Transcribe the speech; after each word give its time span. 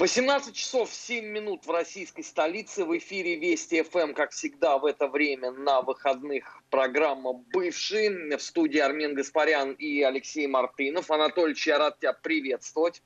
18 0.00 0.54
часов 0.54 0.90
7 0.90 1.26
минут 1.26 1.66
в 1.66 1.70
российской 1.70 2.22
столице. 2.22 2.86
В 2.86 2.96
эфире 2.96 3.36
Вести 3.36 3.82
ФМ, 3.82 4.14
как 4.14 4.30
всегда, 4.30 4.78
в 4.78 4.86
это 4.86 5.08
время 5.08 5.50
на 5.50 5.82
выходных 5.82 6.62
программа 6.70 7.34
«Бывший». 7.34 8.34
В 8.34 8.40
студии 8.40 8.78
Армен 8.78 9.14
Гаспарян 9.14 9.72
и 9.72 10.00
Алексей 10.00 10.46
Мартынов. 10.46 11.10
Анатольевич, 11.10 11.66
я 11.66 11.76
рад 11.76 11.98
тебя 11.98 12.14
приветствовать. 12.14 13.02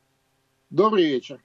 Добрый 0.70 1.06
вечер. 1.06 1.42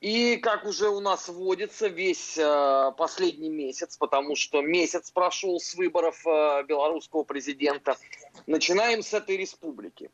И 0.00 0.36
как 0.38 0.66
уже 0.66 0.88
у 0.88 0.98
нас 0.98 1.28
вводится 1.28 1.86
весь 1.86 2.36
э, 2.36 2.92
последний 2.98 3.50
месяц, 3.50 3.96
потому 3.96 4.34
что 4.34 4.62
месяц 4.62 5.12
прошел 5.12 5.60
с 5.60 5.76
выборов 5.76 6.26
э, 6.26 6.64
белорусского 6.64 7.22
президента, 7.22 7.96
начинаем 8.48 9.04
с 9.04 9.14
этой 9.14 9.36
республики. 9.36 10.10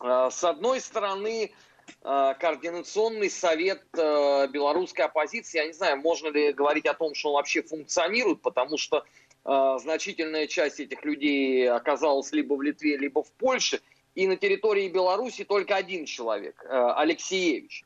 Э, 0.00 0.28
с 0.28 0.42
одной 0.42 0.80
стороны, 0.80 1.52
Э, 1.52 1.71
координационный 2.02 3.30
совет 3.30 3.82
э, 3.96 4.48
белорусской 4.48 5.04
оппозиции. 5.04 5.58
Я 5.58 5.66
не 5.66 5.72
знаю, 5.72 5.98
можно 5.98 6.28
ли 6.28 6.52
говорить 6.52 6.86
о 6.86 6.94
том, 6.94 7.14
что 7.14 7.28
он 7.28 7.34
вообще 7.36 7.62
функционирует, 7.62 8.42
потому 8.42 8.76
что 8.76 9.04
э, 9.44 9.78
значительная 9.80 10.48
часть 10.48 10.80
этих 10.80 11.04
людей 11.04 11.70
оказалась 11.70 12.32
либо 12.32 12.54
в 12.54 12.62
Литве, 12.62 12.96
либо 12.96 13.22
в 13.22 13.30
Польше. 13.32 13.80
И 14.14 14.26
на 14.26 14.36
территории 14.36 14.88
Беларуси 14.88 15.44
только 15.44 15.76
один 15.76 16.04
человек, 16.04 16.66
Алексеевич. 16.68 17.84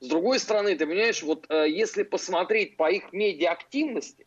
С 0.00 0.06
другой 0.06 0.38
стороны, 0.38 0.74
ты 0.74 0.86
понимаешь, 0.86 1.22
вот 1.22 1.46
если 1.50 2.02
посмотреть 2.02 2.78
по 2.78 2.90
их 2.90 3.12
медиа-активности, 3.12 4.26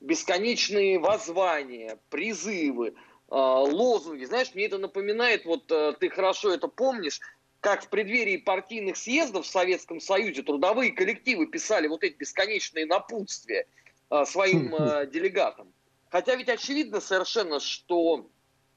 бесконечные 0.00 0.98
воззвания, 0.98 1.98
призывы, 2.08 2.94
лозунги, 3.28 4.24
знаешь, 4.24 4.54
мне 4.54 4.64
это 4.64 4.78
напоминает, 4.78 5.44
вот 5.44 5.66
ты 5.66 6.08
хорошо 6.08 6.54
это 6.54 6.66
помнишь, 6.66 7.20
как 7.66 7.82
в 7.82 7.88
преддверии 7.88 8.36
партийных 8.36 8.96
съездов 8.96 9.44
в 9.44 9.50
Советском 9.50 9.98
Союзе 9.98 10.44
трудовые 10.44 10.92
коллективы 10.92 11.48
писали 11.48 11.88
вот 11.88 12.04
эти 12.04 12.14
бесконечные 12.14 12.86
напутствия 12.86 13.66
а, 14.08 14.24
своим 14.24 14.72
а, 14.72 15.04
делегатам. 15.04 15.74
Хотя 16.08 16.36
ведь 16.36 16.48
очевидно 16.48 17.00
совершенно, 17.00 17.58
что, 17.58 18.30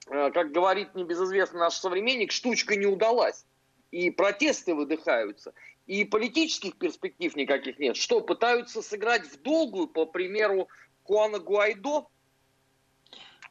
а, 0.08 0.32
как 0.32 0.52
говорит 0.52 0.96
небезызвестный 0.96 1.60
наш 1.60 1.76
современник, 1.76 2.32
штучка 2.32 2.76
не 2.76 2.88
удалась. 2.88 3.46
И 3.92 4.10
протесты 4.10 4.74
выдыхаются, 4.74 5.54
и 5.86 6.04
политических 6.04 6.76
перспектив 6.76 7.36
никаких 7.36 7.78
нет. 7.78 7.96
Что, 7.96 8.22
пытаются 8.22 8.82
сыграть 8.82 9.28
в 9.28 9.40
долгую, 9.44 9.88
по 9.88 10.08
примеру 10.08 10.68
Куана 11.04 11.38
Гуайдо, 11.38 12.08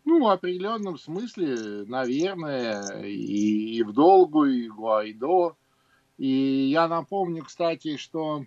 ну, 0.04 0.24
в 0.24 0.28
определенном 0.28 0.98
смысле, 0.98 1.84
наверное, 1.86 3.02
и, 3.02 3.76
и 3.76 3.82
в 3.82 3.92
долгу, 3.92 4.44
и 4.44 4.68
Гуайдо. 4.68 5.54
И 6.16 6.68
я 6.70 6.88
напомню, 6.88 7.44
кстати, 7.44 7.96
что 7.96 8.44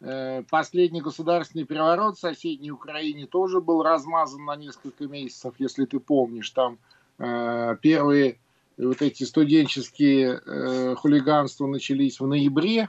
э, 0.00 0.42
последний 0.50 1.00
государственный 1.00 1.64
переворот 1.64 2.16
в 2.16 2.20
соседней 2.20 2.70
Украине 2.70 3.26
тоже 3.26 3.60
был 3.60 3.82
размазан 3.82 4.44
на 4.44 4.56
несколько 4.56 5.06
месяцев, 5.06 5.54
если 5.58 5.86
ты 5.86 5.98
помнишь. 6.00 6.50
Там 6.50 6.78
э, 7.18 7.76
первые 7.80 8.38
вот 8.76 9.00
эти 9.02 9.24
студенческие 9.24 10.40
э, 10.44 10.94
хулиганства 10.96 11.66
начались 11.66 12.20
в 12.20 12.26
ноябре, 12.26 12.88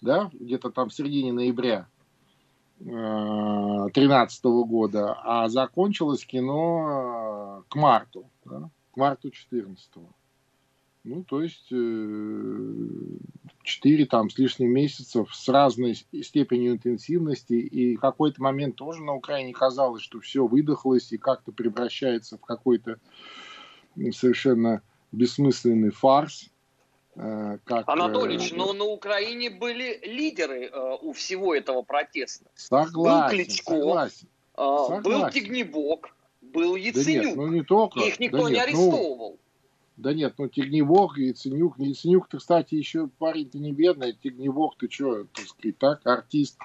да, 0.00 0.30
где-то 0.32 0.70
там 0.70 0.88
в 0.88 0.94
середине 0.94 1.32
ноября. 1.32 1.86
2013 2.84 4.44
года, 4.44 5.16
а 5.22 5.48
закончилось 5.48 6.24
кино 6.24 7.60
э, 7.60 7.62
к 7.68 7.76
марту, 7.76 8.28
да, 8.44 8.70
к 8.92 8.96
марту 8.96 9.30
14 9.30 9.90
Ну, 11.04 11.22
то 11.24 11.42
есть 11.42 11.68
э, 11.70 12.76
четыре 13.62 14.06
там 14.06 14.30
с 14.30 14.38
лишним 14.38 14.72
месяцев 14.72 15.32
с 15.32 15.48
разной 15.48 15.94
степенью 15.94 16.72
интенсивности, 16.72 17.54
и 17.54 17.96
в 17.96 18.00
какой-то 18.00 18.42
момент 18.42 18.76
тоже 18.76 19.02
на 19.02 19.14
Украине 19.14 19.52
казалось, 19.52 20.02
что 20.02 20.18
все 20.20 20.46
выдохлось 20.46 21.12
и 21.12 21.18
как-то 21.18 21.52
превращается 21.52 22.36
в 22.36 22.40
какой-то 22.40 22.98
совершенно 24.10 24.82
бессмысленный 25.12 25.90
фарс. 25.90 26.51
Э, 27.14 27.58
как... 27.64 27.88
Анатольевич, 27.88 28.52
э, 28.52 28.56
но 28.56 28.72
на 28.72 28.84
Украине 28.84 29.50
были 29.50 30.00
лидеры 30.02 30.66
э, 30.66 30.96
у 31.02 31.12
всего 31.12 31.54
этого 31.54 31.82
протеста. 31.82 32.46
Согласен, 32.54 32.94
был 32.94 33.28
Кличко, 33.30 33.74
согласен, 33.74 34.28
согласен. 34.56 35.02
был 35.02 35.30
Тигнебок, 35.30 36.14
был 36.40 36.76
Яценюк. 36.76 37.22
Да 37.22 37.28
нет, 37.28 37.36
ну 37.36 37.46
не 37.48 37.62
только. 37.62 38.00
Их 38.00 38.18
никто 38.18 38.44
да 38.44 38.50
нет, 38.50 38.52
не 38.52 38.56
ну, 38.56 38.62
арестовывал. 38.62 39.30
Ну, 39.30 39.38
да 39.98 40.14
нет, 40.14 40.34
ну 40.38 40.48
Тигнебок 40.48 41.18
и 41.18 41.24
Яценюк. 41.26 41.78
Яценюк-то, 41.78 42.38
кстати, 42.38 42.76
еще 42.76 43.08
парень-то 43.18 43.58
не 43.58 43.72
бедный. 43.72 44.14
Тигнебок, 44.14 44.76
ты 44.78 44.88
что, 44.90 45.24
так 45.24 45.46
сказать, 45.46 45.78
так, 45.78 46.06
артист. 46.06 46.58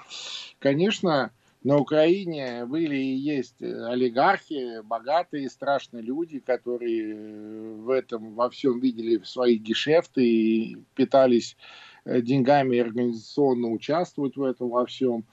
Конечно, 0.58 1.30
на 1.64 1.76
Украине 1.76 2.64
были 2.66 2.96
и 2.96 3.16
есть 3.16 3.60
олигархи, 3.60 4.80
богатые, 4.82 5.50
страшные 5.50 6.02
люди, 6.02 6.38
которые 6.38 7.74
в 7.74 7.90
этом 7.90 8.34
во 8.34 8.48
всем 8.48 8.78
видели 8.78 9.20
свои 9.24 9.56
гешефты 9.56 10.24
и 10.24 10.76
питались 10.94 11.56
э, 12.04 12.20
деньгами 12.22 12.78
организационно 12.78 13.68
участвовать 13.68 14.36
в 14.36 14.42
этом 14.42 14.68
во 14.68 14.86
всем. 14.86 15.24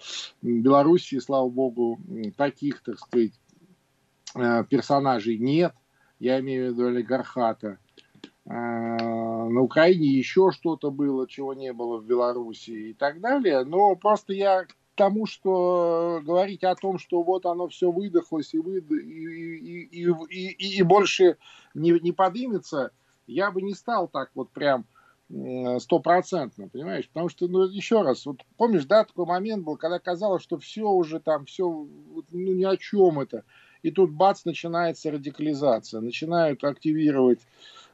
В 0.41 0.47
Белоруссии, 0.47 1.19
слава 1.19 1.47
богу, 1.47 1.99
таких, 2.37 2.81
так 2.81 2.97
сказать, 2.97 3.39
э, 4.35 4.63
персонажей 4.67 5.37
нет. 5.37 5.73
Я 6.17 6.39
имею 6.39 6.69
в 6.69 6.73
виду 6.73 6.87
олигархата. 6.87 7.77
Э, 8.45 8.49
на 8.49 9.61
Украине 9.61 10.07
еще 10.07 10.49
что-то 10.51 10.89
было, 10.89 11.27
чего 11.27 11.53
не 11.53 11.71
было 11.71 11.97
в 11.99 12.05
Беларуси 12.05 12.71
и 12.71 12.93
так 12.93 13.21
далее. 13.21 13.63
Но 13.63 13.95
просто 13.95 14.33
я 14.33 14.65
тому, 14.95 15.25
что 15.25 16.21
говорить 16.23 16.63
о 16.63 16.75
том, 16.75 16.97
что 16.97 17.21
вот 17.21 17.45
оно 17.45 17.67
все 17.67 17.91
выдохлось 17.91 18.53
и, 18.53 18.59
выд... 18.59 18.89
и, 18.91 18.95
и, 18.95 20.03
и, 20.03 20.09
и, 20.29 20.77
и 20.79 20.81
больше 20.81 21.37
не, 21.73 21.91
не 21.99 22.11
подымется, 22.11 22.91
я 23.27 23.51
бы 23.51 23.61
не 23.61 23.73
стал 23.73 24.07
так 24.07 24.31
вот 24.33 24.49
прям 24.51 24.85
стопроцентно, 25.79 26.69
понимаешь? 26.69 27.07
Потому 27.07 27.29
что, 27.29 27.47
ну, 27.47 27.63
еще 27.63 28.03
раз, 28.03 28.27
вот 28.27 28.41
помнишь, 28.57 28.85
да, 28.85 29.05
такой 29.05 29.25
момент 29.25 29.63
был, 29.63 29.75
когда 29.75 29.97
казалось, 29.97 30.43
что 30.43 30.59
все 30.59 30.87
уже 30.87 31.19
там, 31.19 31.45
все, 31.45 31.67
ну, 31.67 32.27
ни 32.31 32.63
о 32.63 32.77
чем 32.77 33.19
это. 33.19 33.43
И 33.81 33.89
тут 33.89 34.11
бац, 34.11 34.45
начинается 34.45 35.11
радикализация, 35.11 36.01
начинают 36.01 36.63
активировать 36.63 37.39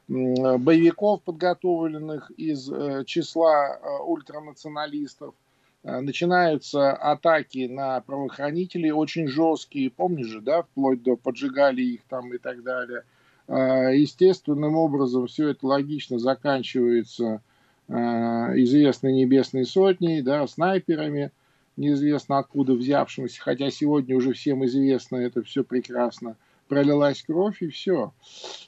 боевиков, 0.08 1.22
подготовленных 1.22 2.30
из 2.32 2.70
э, 2.70 3.04
числа 3.06 3.76
э, 3.76 4.02
ультранационалистов, 4.02 5.34
Э, 5.34 5.41
начинаются 5.84 6.92
атаки 6.92 7.66
на 7.66 8.00
правоохранителей 8.00 8.92
очень 8.92 9.26
жесткие, 9.26 9.90
помнишь 9.90 10.28
же, 10.28 10.40
да, 10.40 10.62
вплоть 10.62 11.02
до 11.02 11.16
поджигали 11.16 11.82
их 11.82 12.02
там 12.08 12.32
и 12.32 12.38
так 12.38 12.62
далее. 12.62 13.04
Э, 13.48 13.90
естественным 13.94 14.76
образом 14.76 15.26
все 15.26 15.48
это 15.48 15.66
логично 15.66 16.18
заканчивается 16.18 17.42
э, 17.88 17.92
известной 17.94 19.12
небесной 19.12 19.64
сотней, 19.64 20.22
да, 20.22 20.46
снайперами, 20.46 21.32
неизвестно 21.76 22.38
откуда 22.38 22.74
взявшимся, 22.74 23.40
хотя 23.40 23.70
сегодня 23.70 24.16
уже 24.16 24.32
всем 24.32 24.64
известно, 24.66 25.16
это 25.16 25.42
все 25.42 25.64
прекрасно, 25.64 26.36
пролилась 26.68 27.22
кровь 27.22 27.60
и 27.62 27.68
все. 27.68 28.12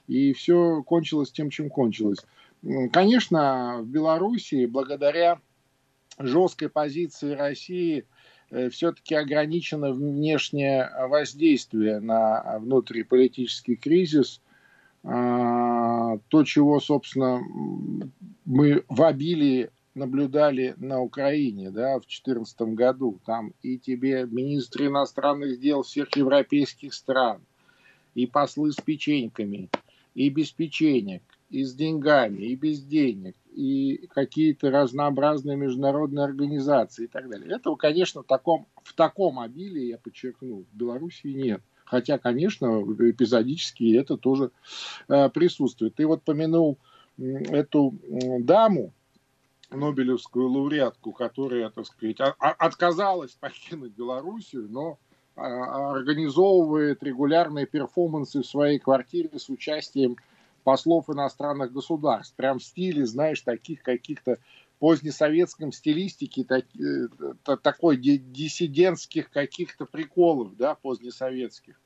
И 0.08 0.32
все 0.32 0.82
кончилось 0.82 1.31
тем, 1.31 1.50
чем 1.50 1.70
кончилось. 1.70 2.19
Конечно, 2.92 3.78
в 3.81 3.86
Белоруссии 3.86 4.66
благодаря 4.66 5.38
жесткой 6.19 6.69
позиции 6.69 7.34
России 7.34 8.04
э, 8.50 8.69
все-таки 8.70 9.14
ограничено 9.14 9.92
внешнее 9.92 10.91
воздействие 11.08 12.00
на 12.00 12.58
внутриполитический 12.58 13.76
кризис. 13.76 14.41
А, 15.02 16.19
то, 16.28 16.44
чего, 16.44 16.80
собственно, 16.80 17.42
мы 18.44 18.84
в 18.88 19.02
обилии 19.02 19.70
наблюдали 19.94 20.75
на 20.78 21.00
Украине 21.00 21.70
да, 21.70 21.96
в 21.99 22.02
2014 22.02 22.61
году. 22.75 23.20
Там 23.26 23.52
и 23.62 23.78
тебе 23.78 24.26
министры 24.26 24.87
иностранных 24.87 25.61
дел 25.61 25.82
всех 25.82 26.16
европейских 26.16 26.94
стран, 26.94 27.40
и 28.14 28.26
послы 28.26 28.72
с 28.72 28.76
печеньками, 28.76 29.70
и 30.14 30.28
без 30.31 30.50
печенек, 30.50 31.22
и 31.50 31.64
с 31.64 31.75
деньгами, 31.75 32.43
и 32.43 32.56
без 32.56 32.82
денег, 32.82 33.37
и 33.54 34.06
какие-то 34.08 34.70
разнообразные 34.70 35.56
международные 35.56 36.24
организации 36.24 37.04
и 37.04 37.06
так 37.06 37.28
далее. 37.28 37.54
Этого, 37.54 37.76
конечно, 37.76 38.22
в 38.22 38.26
таком, 38.26 38.66
в 38.82 38.94
таком 38.94 39.38
обилии, 39.38 39.86
я 39.86 39.98
подчеркну, 39.98 40.64
в 40.70 40.76
Белоруссии 40.76 41.28
нет. 41.28 41.62
Хотя, 41.84 42.18
конечно, 42.18 42.82
эпизодически 42.82 43.96
это 43.96 44.16
тоже 44.16 44.50
э, 45.08 45.28
присутствует. 45.28 45.94
Ты 45.94 46.06
вот 46.06 46.22
помянул 46.22 46.78
эту 47.16 47.94
даму, 48.40 48.92
Нобелевскую 49.70 50.48
лауреатку, 50.48 51.12
которая, 51.12 51.70
так 51.70 51.86
сказать, 51.86 52.20
а, 52.20 52.34
а, 52.38 52.50
отказалась 52.52 53.32
покинуть 53.32 53.92
Белоруссию, 53.92 54.68
но 54.70 54.98
а, 55.36 55.92
организовывает 55.92 57.02
регулярные 57.02 57.66
перформансы 57.66 58.42
в 58.42 58.46
своей 58.46 58.78
квартире 58.78 59.30
с 59.36 59.48
участием 59.48 60.16
послов 60.64 61.08
иностранных 61.11 61.72
государств. 61.72 62.34
Прям 62.34 62.58
в 62.58 62.64
стиле, 62.64 63.06
знаешь, 63.06 63.43
таких 63.43 63.82
каких-то 63.82 64.38
позднесоветском 64.81 65.72
стилистике 65.72 66.44
так, 66.44 66.64
э, 66.76 67.08
такой 67.62 67.96
диссидентских 67.96 69.31
каких-то 69.31 69.87
приколов, 69.87 70.56
да, 70.56 70.75
позднесоветских. 70.75 71.81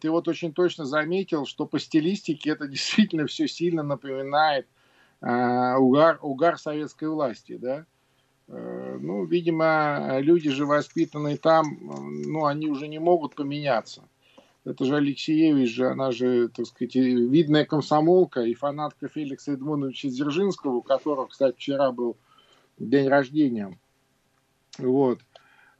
Ты 0.00 0.10
вот 0.10 0.28
очень 0.28 0.52
точно 0.54 0.86
заметил, 0.86 1.44
что 1.44 1.66
по 1.66 1.78
стилистике 1.78 2.50
это 2.50 2.68
действительно 2.68 3.26
все 3.26 3.48
сильно 3.48 3.82
напоминает 3.82 4.66
э, 5.20 5.74
угар, 5.76 6.18
угар 6.22 6.58
советской 6.58 7.08
власти, 7.08 7.56
да. 7.56 7.86
Э, 8.48 8.98
ну, 9.00 9.24
видимо, 9.24 10.18
люди 10.20 10.50
же 10.50 10.66
воспитанные 10.66 11.36
там, 11.36 11.78
ну, 11.80 12.44
они 12.44 12.68
уже 12.68 12.88
не 12.88 12.98
могут 12.98 13.34
поменяться. 13.34 14.02
Это 14.64 14.84
же 14.86 14.96
Алексеевич 14.96 15.74
же, 15.74 15.88
она 15.88 16.10
же, 16.10 16.48
так 16.48 16.66
сказать, 16.66 16.94
видная 16.94 17.66
комсомолка 17.66 18.40
и 18.40 18.54
фанатка 18.54 19.08
Феликса 19.08 19.52
Эдмоновича 19.52 20.08
Дзержинского, 20.08 20.76
у 20.76 20.82
которого, 20.82 21.26
кстати, 21.26 21.56
вчера 21.56 21.92
был 21.92 22.16
день 22.78 23.08
рождения. 23.08 23.78
Вот. 24.78 25.20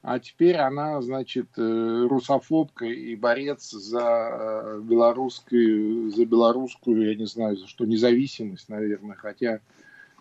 А 0.03 0.19
теперь 0.19 0.57
она, 0.57 1.01
значит, 1.01 1.47
э, 1.57 2.07
русофобка 2.07 2.85
и 2.85 3.15
борец 3.15 3.71
за 3.71 3.99
э, 3.99 4.81
белорусскую, 4.83 6.11
за 6.11 6.25
белорусскую, 6.27 7.07
я 7.09 7.15
не 7.15 7.25
знаю, 7.25 7.57
за 7.57 7.65
что, 7.67 7.85
независимость, 7.85 8.69
наверное. 8.69 9.15
Хотя, 9.15 9.61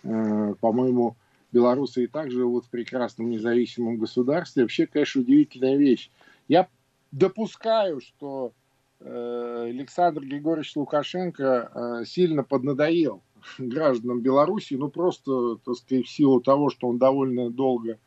э, 0.03 0.55
по-моему, 0.59 1.17
белорусы 1.53 2.05
и 2.05 2.07
так 2.07 2.31
живут 2.31 2.65
в 2.65 2.71
прекрасном 2.71 3.29
независимом 3.29 3.99
государстве. 3.99 4.63
Вообще, 4.63 4.87
конечно, 4.87 5.21
удивительная 5.21 5.77
вещь. 5.77 6.11
Я 6.49 6.67
допускаю, 7.15 8.01
что 8.01 8.53
Александр 9.01 10.23
Григорьевич 10.23 10.77
Лукашенко 10.77 12.03
сильно 12.07 12.43
поднадоел 12.43 13.23
гражданам 13.59 14.21
Беларуси, 14.21 14.75
ну 14.75 14.89
просто, 14.89 15.57
так 15.65 15.75
сказать, 15.77 16.07
в 16.07 16.11
силу 16.11 16.41
того, 16.41 16.71
что 16.71 16.89
он 16.89 16.99
довольно 16.99 17.51
долго 17.51 17.99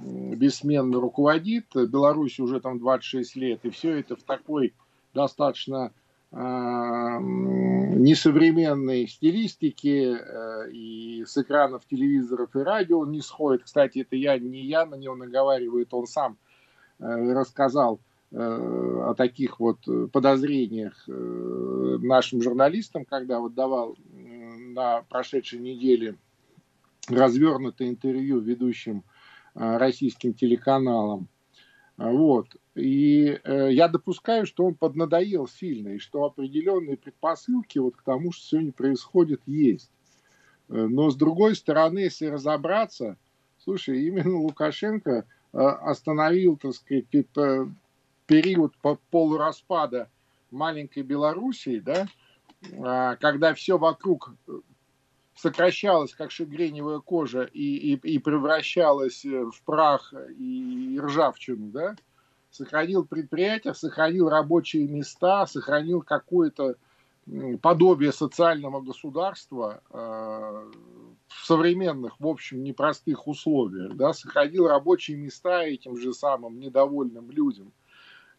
бессменно 0.00 1.00
руководит. 1.00 1.66
Беларусь 1.74 2.38
уже 2.38 2.60
там 2.60 2.78
26 2.78 3.36
лет, 3.36 3.60
и 3.64 3.70
все 3.70 3.98
это 3.98 4.16
в 4.16 4.22
такой 4.22 4.74
достаточно 5.14 5.92
э, 6.30 6.36
несовременной 7.98 9.08
стилистике 9.08 10.16
э, 10.16 10.70
и 10.70 11.24
с 11.26 11.36
экранов 11.36 11.84
телевизоров 11.86 12.54
и 12.54 12.60
радио 12.60 13.04
не 13.06 13.20
сходит. 13.20 13.64
Кстати, 13.64 14.00
это 14.00 14.14
я 14.16 14.38
не 14.38 14.64
я 14.64 14.86
на 14.86 14.94
него 14.94 15.16
наговариваю, 15.16 15.86
он 15.90 16.06
сам 16.06 16.38
э, 17.00 17.04
рассказал 17.32 17.96
э, 17.96 17.98
о 18.30 19.14
таких 19.14 19.58
вот 19.58 19.78
подозрениях 20.12 21.04
э, 21.08 21.98
нашим 22.02 22.42
журналистам, 22.42 23.04
когда 23.04 23.40
вот 23.40 23.54
давал 23.54 23.96
на 24.12 25.02
прошедшей 25.02 25.60
неделе 25.60 26.16
развернутое 27.08 27.88
интервью 27.88 28.38
ведущим 28.38 29.02
Э, 29.58 29.76
российским 29.76 30.34
телеканалам. 30.34 31.26
Вот. 31.96 32.46
И 32.76 33.40
э, 33.42 33.72
я 33.72 33.88
допускаю, 33.88 34.46
что 34.46 34.64
он 34.64 34.76
поднадоел 34.76 35.48
сильно, 35.48 35.88
и 35.88 35.98
что 35.98 36.24
определенные 36.24 36.96
предпосылки 36.96 37.78
вот 37.78 37.96
к 37.96 38.02
тому, 38.02 38.30
что 38.30 38.46
сегодня 38.46 38.70
происходит, 38.70 39.40
есть. 39.46 39.90
Э, 40.68 40.86
но 40.86 41.10
с 41.10 41.16
другой 41.16 41.56
стороны, 41.56 41.98
если 41.98 42.26
разобраться, 42.26 43.16
слушай, 43.64 44.06
именно 44.06 44.38
Лукашенко 44.38 45.10
э, 45.10 45.58
остановил, 45.58 46.56
так 46.56 46.74
сказать, 46.74 47.06
период 48.28 48.74
полураспада 49.10 50.08
маленькой 50.52 51.02
Белоруссии, 51.02 51.80
да, 51.80 52.06
а, 52.78 53.16
когда 53.16 53.54
все 53.54 53.78
вокруг 53.78 54.34
сокращалась, 55.34 56.14
как 56.14 56.30
шагреневая 56.30 57.00
кожа, 57.00 57.44
и, 57.44 57.94
и, 57.94 57.94
и 57.94 58.18
превращалась 58.18 59.24
э, 59.24 59.44
в 59.44 59.62
прах 59.64 60.12
и 60.36 60.98
ржавчину, 61.00 61.70
да, 61.70 61.96
сохранил 62.50 63.04
предприятия, 63.04 63.72
сохранил 63.72 64.28
рабочие 64.28 64.86
места, 64.86 65.46
сохранил 65.46 66.02
какое-то 66.02 66.74
подобие 67.62 68.12
социального 68.12 68.80
государства 68.80 69.82
э, 69.90 70.70
в 71.28 71.46
современных, 71.46 72.18
в 72.18 72.26
общем, 72.26 72.62
непростых 72.62 73.28
условиях, 73.28 73.94
да, 73.96 74.12
сохранил 74.12 74.66
рабочие 74.66 75.16
места 75.16 75.62
этим 75.62 75.96
же 75.96 76.12
самым 76.12 76.58
недовольным 76.58 77.30
людям. 77.30 77.72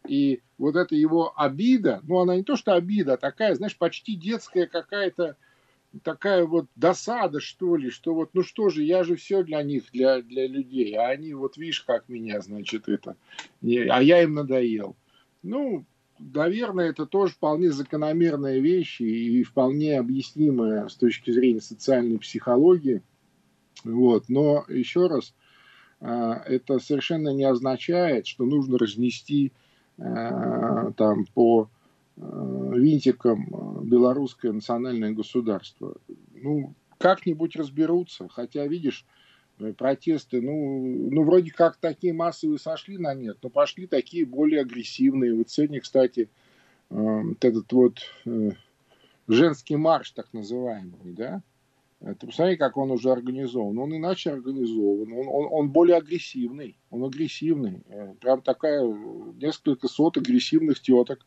И 0.06 0.40
вот 0.58 0.76
эта 0.76 0.94
его 0.94 1.32
обида, 1.36 2.00
ну 2.04 2.20
она 2.20 2.36
не 2.36 2.42
то 2.42 2.56
что 2.56 2.74
обида, 2.74 3.14
а 3.14 3.18
такая, 3.18 3.54
знаешь, 3.54 3.76
почти 3.76 4.16
детская 4.16 4.66
какая-то 4.66 5.36
такая 6.02 6.46
вот 6.46 6.66
досада, 6.76 7.40
что 7.40 7.76
ли, 7.76 7.90
что 7.90 8.14
вот, 8.14 8.30
ну 8.32 8.42
что 8.42 8.68
же, 8.68 8.82
я 8.82 9.04
же 9.04 9.16
все 9.16 9.42
для 9.42 9.62
них, 9.62 9.84
для, 9.92 10.22
для 10.22 10.46
людей, 10.46 10.96
а 10.96 11.08
они 11.08 11.34
вот, 11.34 11.56
видишь, 11.56 11.82
как 11.82 12.08
меня, 12.08 12.40
значит, 12.40 12.88
это, 12.88 13.16
а 13.62 14.02
я 14.02 14.22
им 14.22 14.34
надоел. 14.34 14.96
Ну, 15.42 15.84
наверное, 16.18 16.90
это 16.90 17.06
тоже 17.06 17.32
вполне 17.32 17.72
закономерная 17.72 18.60
вещь 18.60 19.00
и 19.00 19.42
вполне 19.42 19.98
объяснимая 19.98 20.88
с 20.88 20.94
точки 20.94 21.30
зрения 21.30 21.60
социальной 21.60 22.18
психологии. 22.18 23.02
Вот. 23.84 24.28
Но 24.28 24.64
еще 24.68 25.06
раз, 25.06 25.34
а, 26.00 26.42
это 26.46 26.78
совершенно 26.78 27.30
не 27.30 27.44
означает, 27.44 28.26
что 28.26 28.44
нужно 28.44 28.78
разнести 28.78 29.52
там 30.96 31.26
по 31.34 31.68
Э, 32.22 32.72
винтиком 32.74 33.48
э, 33.48 33.84
белорусское 33.84 34.52
национальное 34.52 35.12
государство. 35.12 35.96
Ну, 36.34 36.74
как-нибудь 36.98 37.56
разберутся, 37.56 38.28
хотя, 38.28 38.66
видишь, 38.66 39.06
э, 39.58 39.72
протесты, 39.72 40.42
ну, 40.42 41.08
ну, 41.10 41.22
вроде 41.24 41.50
как 41.50 41.76
такие 41.76 42.12
массовые 42.12 42.58
сошли 42.58 42.98
на 42.98 43.14
нет, 43.14 43.38
но 43.42 43.48
пошли 43.48 43.86
такие 43.86 44.26
более 44.26 44.60
агрессивные. 44.60 45.34
Вот 45.34 45.48
сегодня, 45.48 45.80
кстати, 45.80 46.28
вот 46.90 47.42
этот 47.42 47.72
вот 47.72 48.00
женский 49.28 49.76
марш, 49.76 50.10
так 50.10 50.32
называемый, 50.32 50.98
да, 51.04 51.40
ты 52.00 52.26
посмотри, 52.26 52.56
как 52.56 52.76
он 52.76 52.90
уже 52.90 53.10
организован. 53.10 53.78
Он 53.78 53.94
иначе 53.94 54.32
организован, 54.32 55.12
он, 55.12 55.28
он, 55.28 55.48
он 55.50 55.70
более 55.70 55.98
агрессивный, 55.98 56.76
он 56.90 57.04
агрессивный. 57.04 57.82
Прям 58.20 58.40
такая, 58.40 58.82
несколько 58.82 59.86
сот 59.86 60.16
агрессивных 60.16 60.80
теток, 60.80 61.26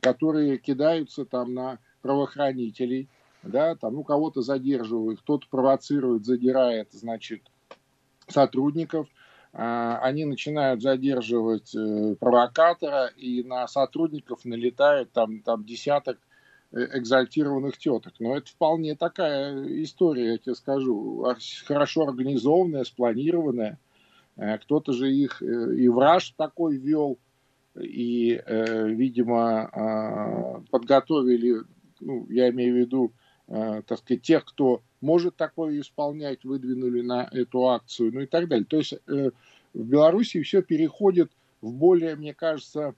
которые 0.00 0.58
кидаются 0.58 1.24
там 1.24 1.54
на 1.54 1.78
правоохранителей, 2.02 3.08
да, 3.44 3.76
там, 3.76 3.94
ну, 3.94 4.02
кого-то 4.02 4.42
задерживают, 4.42 5.20
кто-то 5.20 5.46
провоцирует, 5.48 6.24
задирает, 6.24 6.88
значит, 6.92 7.42
сотрудников, 8.28 9.08
а, 9.52 9.98
они 9.98 10.24
начинают 10.24 10.80
задерживать 10.80 11.74
э, 11.74 12.16
провокатора, 12.18 13.06
и 13.16 13.42
на 13.42 13.68
сотрудников 13.68 14.44
налетают 14.44 15.12
там, 15.12 15.40
там 15.42 15.64
десяток 15.64 16.16
э, 16.16 16.31
экзальтированных 16.72 17.76
теток. 17.78 18.14
Но 18.18 18.36
это 18.36 18.50
вполне 18.50 18.94
такая 18.94 19.82
история, 19.82 20.32
я 20.32 20.38
тебе 20.38 20.54
скажу, 20.54 21.24
хорошо 21.66 22.02
организованная, 22.02 22.84
спланированная. 22.84 23.78
Э, 24.36 24.58
кто-то 24.58 24.92
же 24.92 25.12
их 25.12 25.42
и 25.42 25.88
враж 25.88 26.30
такой 26.36 26.76
вел, 26.76 27.18
и, 27.80 28.40
э, 28.44 28.88
видимо, 28.88 29.70
э, 29.72 30.62
подготовили, 30.70 31.62
ну, 32.00 32.26
я 32.28 32.50
имею 32.50 32.74
в 32.74 32.78
виду, 32.78 33.12
э, 33.48 33.82
так 33.86 33.98
сказать, 33.98 34.22
тех, 34.22 34.44
кто 34.44 34.82
может 35.00 35.36
такое 35.36 35.80
исполнять, 35.80 36.44
выдвинули 36.44 37.00
на 37.00 37.28
эту 37.32 37.68
акцию, 37.68 38.12
ну 38.12 38.20
и 38.20 38.26
так 38.26 38.48
далее. 38.48 38.66
То 38.66 38.78
есть 38.78 38.94
в 39.06 39.32
Беларуси 39.74 40.42
все 40.42 40.62
переходит 40.62 41.32
в 41.60 41.72
более, 41.72 42.14
мне 42.14 42.34
кажется, 42.34 42.94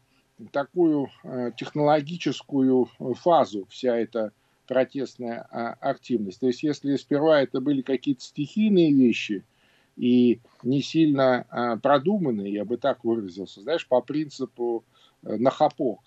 такую 0.53 1.09
технологическую 1.57 2.87
фазу 3.15 3.67
вся 3.69 3.97
эта 3.97 4.33
протестная 4.67 5.47
а, 5.51 5.75
активность. 5.81 6.41
То 6.41 6.47
есть 6.47 6.63
если 6.63 6.97
сперва 6.97 7.43
это 7.43 7.61
были 7.61 7.83
какие-то 7.83 8.23
стихийные 8.23 8.93
вещи– 8.93 9.45
и 9.97 10.41
не 10.63 10.83
сильно 10.83 11.47
а, 11.51 11.77
продуманный, 11.77 12.51
я 12.51 12.65
бы 12.65 12.77
так 12.77 13.05
выразился, 13.05 13.61
знаешь, 13.63 13.87
по 13.87 14.01
принципу 14.01 14.85
э, 15.23 15.37
на 15.37 15.51
хапок. 15.51 16.01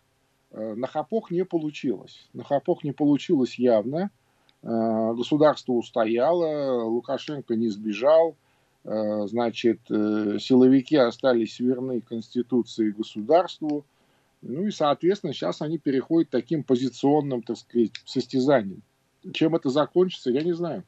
Э, 0.51 0.73
на 0.75 0.87
хапок 0.87 1.31
не 1.31 1.45
получилось. 1.45 2.27
На 2.33 2.43
хапок 2.43 2.83
не 2.83 2.91
получилось 2.91 3.57
явно. 3.57 4.11
Э, 4.61 5.13
государство 5.13 5.73
устояло, 5.73 6.83
Лукашенко 6.83 7.55
не 7.55 7.69
сбежал, 7.69 8.35
значит, 8.83 9.81
силовики 9.89 10.95
остались 10.95 11.59
верны 11.59 11.99
Конституции 11.99 12.87
и 12.87 12.93
государству. 12.93 13.83
Ну 14.41 14.67
и, 14.67 14.71
соответственно, 14.71 15.33
сейчас 15.33 15.61
они 15.61 15.77
переходят 15.77 16.29
таким 16.29 16.63
позиционным, 16.63 17.41
так 17.41 17.57
сказать, 17.57 17.91
состязанием. 18.05 18.83
Чем 19.33 19.55
это 19.55 19.69
закончится, 19.69 20.29
я 20.29 20.41
не 20.41 20.53
знаю. 20.53 20.83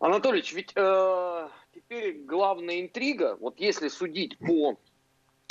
Анатольевич, 0.00 0.52
ведь 0.52 0.72
э, 0.74 1.48
теперь 1.74 2.24
главная 2.24 2.80
интрига, 2.82 3.36
вот 3.40 3.58
если 3.58 3.88
судить 3.88 4.36
по 4.38 4.78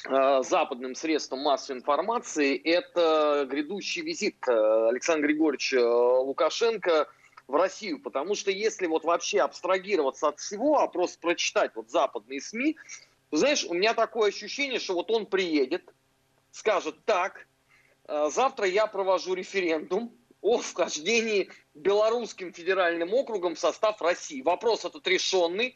э, 0.08 0.44
западным 0.44 0.94
средствам 0.94 1.40
массовой 1.40 1.80
информации, 1.80 2.56
это 2.56 3.48
грядущий 3.50 4.04
визит 4.04 4.48
э, 4.48 4.90
Александра 4.90 5.28
Григорьевича 5.28 5.82
Лукашенко 6.20 7.08
в 7.48 7.56
Россию, 7.56 8.00
потому 8.00 8.36
что 8.36 8.52
если 8.52 8.86
вот 8.86 9.06
вообще 9.06 9.40
абстрагироваться 9.40 10.28
от 10.28 10.40
всего, 10.40 10.80
а 10.80 10.88
просто 10.88 11.20
прочитать 11.20 11.72
вот 11.76 11.90
западные 11.90 12.40
СМИ, 12.40 12.78
знаешь, 13.38 13.66
у 13.66 13.74
меня 13.74 13.94
такое 13.94 14.30
ощущение, 14.30 14.80
что 14.80 14.94
вот 14.94 15.10
он 15.10 15.26
приедет, 15.26 15.92
скажет 16.52 17.04
так, 17.06 17.48
э, 18.08 18.30
завтра 18.32 18.68
я 18.68 18.86
провожу 18.86 19.34
референдум 19.34 20.16
о 20.42 20.60
вхождении 20.60 21.50
белорусским 21.74 22.54
федеральным 22.54 23.14
округом 23.14 23.56
в 23.56 23.60
состав 23.60 24.02
России. 24.02 24.42
Вопрос 24.42 24.86
этот 24.86 25.08
решенный. 25.08 25.76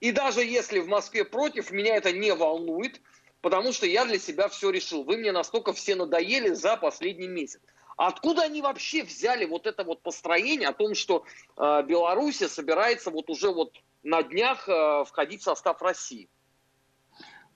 И 0.00 0.12
даже 0.12 0.44
если 0.44 0.78
в 0.78 0.88
Москве 0.88 1.24
против, 1.24 1.70
меня 1.70 1.96
это 1.96 2.12
не 2.12 2.32
волнует, 2.32 3.00
потому 3.40 3.72
что 3.72 3.86
я 3.86 4.06
для 4.06 4.18
себя 4.18 4.48
все 4.48 4.70
решил. 4.70 5.04
Вы 5.04 5.18
мне 5.18 5.32
настолько 5.32 5.72
все 5.72 5.96
надоели 5.96 6.54
за 6.54 6.76
последний 6.76 7.28
месяц. 7.28 7.60
Откуда 7.96 8.42
они 8.44 8.62
вообще 8.62 9.02
взяли 9.02 9.44
вот 9.44 9.66
это 9.66 9.84
вот 9.84 10.00
построение 10.02 10.68
о 10.68 10.72
том, 10.72 10.94
что 10.94 11.24
э, 11.56 11.82
Беларусь 11.82 12.38
собирается 12.38 13.10
вот 13.10 13.28
уже 13.28 13.50
вот 13.50 13.76
на 14.02 14.22
днях 14.22 14.68
э, 14.68 15.04
входить 15.04 15.42
в 15.42 15.44
состав 15.44 15.82
России? 15.82 16.28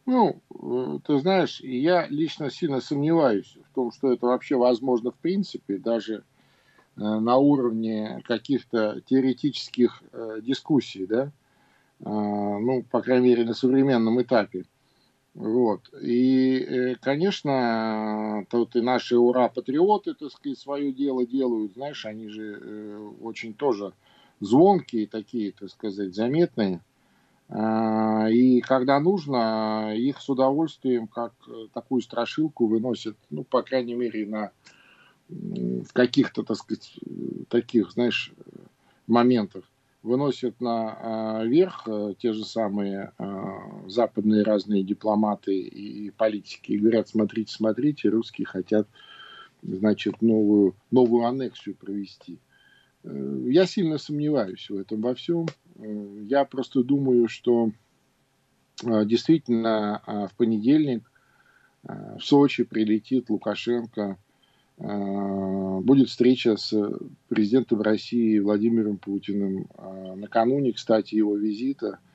Ну, 0.09 0.41
э, 0.55 0.99
ты 1.05 1.19
знаешь, 1.19 1.61
я 1.61 2.07
лично 2.09 2.51
сильно 2.51 2.81
сомневаюсь 2.81 3.59
в 3.71 3.75
том, 3.75 3.93
что 3.93 4.11
это 4.11 4.25
вообще 4.25 4.57
возможно 4.57 5.11
в 5.11 5.17
принципе, 5.17 5.77
даже 5.77 6.15
э, 6.15 6.23
на 6.97 7.37
уровне 7.37 8.23
каких-то 8.25 9.03
теоретических 9.05 10.03
э, 10.13 10.39
дискуссий, 10.43 11.07
да, 11.07 11.25
э, 11.25 11.31
ну, 12.01 12.85
по 12.91 13.03
крайней 13.03 13.31
мере, 13.31 13.45
на 13.45 13.55
современном 13.55 14.23
этапе. 14.23 14.65
Вот. 15.35 15.91
И, 16.03 16.97
конечно, 17.03 18.47
тут 18.51 18.77
и 18.77 18.81
наши 18.81 19.17
ура-патриоты, 19.19 20.15
так 20.15 20.33
сказать, 20.33 20.59
свое 20.59 20.93
дело 20.93 21.27
делают, 21.27 21.75
знаешь, 21.75 22.07
они 22.07 22.29
же 22.29 23.13
очень 23.23 23.55
тоже 23.55 23.93
звонкие 24.41 25.07
такие, 25.07 25.53
так 25.53 25.71
сказать, 25.71 26.15
заметные. 26.15 26.81
А, 27.51 28.29
и 28.31 28.61
когда 28.61 29.01
нужно, 29.01 29.95
их 29.97 30.21
с 30.21 30.29
удовольствием, 30.29 31.07
как 31.07 31.33
э, 31.47 31.69
такую 31.73 32.03
страшилку, 32.03 32.67
выносят, 32.67 33.17
ну, 33.31 33.43
по 33.43 33.63
крайней 33.63 33.95
мере, 33.95 34.27
на 34.27 34.53
каких-то, 35.93 36.43
так 36.43 36.57
сказать, 36.57 36.99
таких, 37.49 37.93
знаешь, 37.93 38.33
моментах 39.07 39.65
выносят 40.03 40.61
наверх 40.61 41.83
а, 41.87 42.11
э, 42.11 42.15
те 42.19 42.33
же 42.33 42.45
самые 42.45 43.13
западные 43.87 44.43
разные 44.43 44.83
дипломаты 44.83 45.59
и 45.59 46.11
политики 46.11 46.73
и 46.73 46.79
говорят, 46.79 47.09
смотрите, 47.09 47.53
смотрите, 47.53 48.11
русские 48.11 48.47
хотят, 48.47 48.87
значит, 49.63 50.21
новую, 50.21 50.77
новую 50.91 51.25
аннексию 51.25 51.75
провести. 51.75 52.39
Э, 53.05 53.43
я 53.47 53.67
сильно 53.67 53.99
сомневаюсь 53.99 54.69
в 54.71 54.77
этом 54.77 55.01
во 55.01 55.15
всем. 55.15 55.47
Э, 55.77 56.23
я 56.29 56.45
просто 56.45 56.83
думаю, 56.83 57.29
что 57.29 57.71
действительно 58.81 60.01
в 60.07 60.37
понедельник 60.37 61.11
в 61.83 62.21
Сочи 62.21 62.63
прилетит 62.63 63.29
Лукашенко 63.29 64.17
Э, 64.81 65.81
будет 65.81 66.09
встреча 66.09 66.57
с 66.57 66.73
президентом 67.29 67.83
России 67.83 68.39
Владимиром 68.39 68.97
Путиным. 68.97 69.67
Э, 69.77 70.15
накануне, 70.15 70.73
кстати, 70.73 71.17
его 71.17 71.37
визита 71.37 71.87
э, 71.89 72.08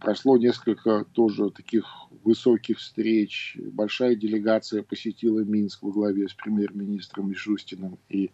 прошло 0.00 0.36
несколько 0.36 1.04
тоже 1.12 1.50
таких 1.50 1.84
высоких 2.24 2.78
встреч. 2.78 3.56
Большая 3.72 4.16
делегация 4.16 4.82
посетила 4.82 5.40
Минск 5.40 5.82
во 5.82 5.90
главе 5.90 6.28
с 6.28 6.34
премьер-министром 6.34 7.30
Мишустиным. 7.30 7.98
И 8.08 8.30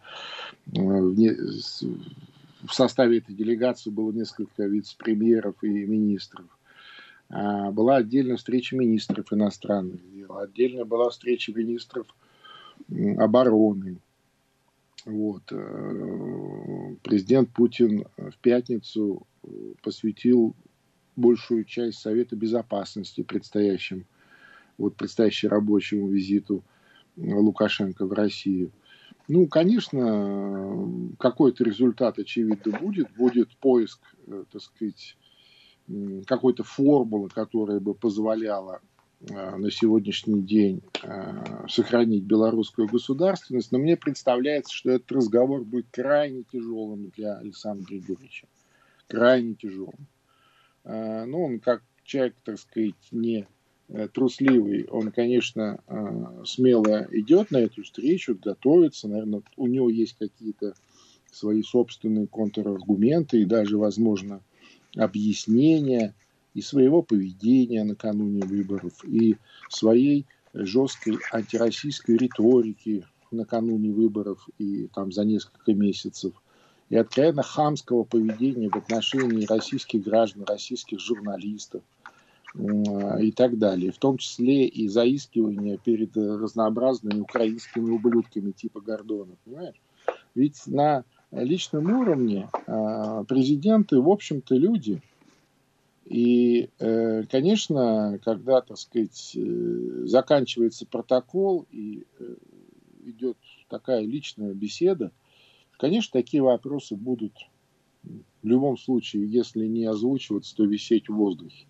в 0.72 2.72
составе 2.72 3.18
этой 3.18 3.34
делегации 3.34 3.90
было 3.90 4.12
несколько 4.12 4.64
вице-премьеров 4.64 5.56
и 5.62 5.68
министров. 5.68 6.46
Была 7.28 7.96
отдельная 7.96 8.36
встреча 8.36 8.76
министров 8.76 9.32
иностранных 9.32 10.00
дел. 10.12 10.38
Отдельно 10.38 10.84
была 10.84 11.10
встреча 11.10 11.52
министров 11.52 12.06
обороны. 13.18 13.98
Вот. 15.06 15.42
Э, 15.50 16.94
президент 17.02 17.50
Путин 17.50 18.04
в 18.16 18.36
пятницу 18.38 19.26
э, 19.42 19.48
посвятил 19.82 20.54
большую 21.20 21.64
часть 21.64 21.98
Совета 21.98 22.36
Безопасности 22.36 23.22
предстоящим, 23.22 24.06
вот 24.78 24.96
предстоящий 24.96 25.48
рабочему 25.48 26.08
визиту 26.08 26.64
Лукашенко 27.16 28.06
в 28.06 28.12
Россию. 28.12 28.72
Ну, 29.28 29.46
конечно, 29.46 31.14
какой-то 31.18 31.62
результат, 31.62 32.18
очевидно, 32.18 32.78
будет. 32.78 33.12
Будет 33.16 33.56
поиск, 33.58 34.00
э, 34.26 34.44
так 34.50 34.62
сказать, 34.62 35.16
какой-то 36.26 36.64
формулы, 36.64 37.28
которая 37.28 37.78
бы 37.78 37.94
позволяла 37.94 38.80
Э, 39.28 39.56
на 39.56 39.70
сегодняшний 39.70 40.40
день 40.40 40.80
э, 41.02 41.66
сохранить 41.68 42.24
белорусскую 42.24 42.88
государственность, 42.88 43.70
но 43.70 43.78
мне 43.78 43.96
представляется, 43.96 44.74
что 44.74 44.90
этот 44.90 45.12
разговор 45.12 45.62
будет 45.62 45.86
крайне 45.90 46.42
тяжелым 46.50 47.10
для 47.10 47.36
Александра 47.36 47.84
Григорьевича. 47.84 48.46
Крайне 49.08 49.54
тяжелым. 49.54 50.06
Э, 50.84 51.24
ну, 51.24 51.44
он 51.44 51.60
как 51.60 51.82
человек, 52.04 52.34
так 52.44 52.58
сказать, 52.58 52.94
не 53.10 53.46
трусливый, 54.14 54.86
он, 54.88 55.10
конечно, 55.10 55.80
смело 56.44 57.08
идет 57.10 57.50
на 57.50 57.56
эту 57.56 57.82
встречу, 57.82 58.38
готовится, 58.40 59.08
наверное, 59.08 59.42
у 59.56 59.66
него 59.66 59.90
есть 59.90 60.16
какие-то 60.16 60.74
свои 61.32 61.64
собственные 61.64 62.28
контраргументы 62.28 63.40
и 63.40 63.44
даже, 63.44 63.78
возможно, 63.78 64.42
объяснения– 64.96 66.14
и 66.54 66.62
своего 66.62 67.02
поведения 67.02 67.84
накануне 67.84 68.42
выборов, 68.44 69.04
и 69.04 69.36
своей 69.68 70.26
жесткой 70.52 71.18
антироссийской 71.32 72.16
риторики 72.16 73.04
накануне 73.30 73.92
выборов 73.92 74.48
и 74.58 74.88
там 74.88 75.12
за 75.12 75.24
несколько 75.24 75.72
месяцев, 75.72 76.32
и 76.90 76.96
откровенно 76.96 77.42
хамского 77.42 78.04
поведения 78.04 78.68
в 78.68 78.76
отношении 78.76 79.46
российских 79.46 80.02
граждан, 80.02 80.44
российских 80.44 81.00
журналистов 81.00 81.82
и 82.54 83.32
так 83.32 83.58
далее, 83.58 83.92
в 83.92 83.98
том 83.98 84.18
числе 84.18 84.66
и 84.66 84.88
заискивания 84.88 85.78
перед 85.78 86.16
разнообразными 86.16 87.20
украинскими 87.20 87.90
ублюдками 87.90 88.50
типа 88.50 88.80
Гордона, 88.80 89.36
понимаешь? 89.44 89.80
Ведь 90.34 90.66
на 90.66 91.04
личном 91.30 91.92
уровне 91.92 92.48
а, 92.66 93.22
президенты, 93.24 94.00
в 94.00 94.08
общем-то, 94.08 94.56
люди– 94.56 95.00
и, 96.10 96.70
э, 96.80 97.22
конечно, 97.30 98.18
когда, 98.24 98.62
так 98.62 98.76
сказать, 98.78 99.32
э, 99.36 100.06
заканчивается 100.06 100.84
протокол 100.84 101.66
и 101.70 102.04
э, 102.18 102.34
идет 103.04 103.36
такая 103.68 104.00
личная 104.00 104.52
беседа, 104.52 105.12
конечно, 105.80 106.12
такие 106.12 106.42
вопросы 106.42 106.96
будут 106.96 107.32
в 108.02 108.46
любом 108.46 108.78
случае, 108.78 109.26
если 109.26 109.66
не 109.66 109.84
озвучиваться, 109.84 110.56
то 110.56 110.64
висеть 110.64 111.08
в 111.08 111.14
воздухе. 111.14 111.66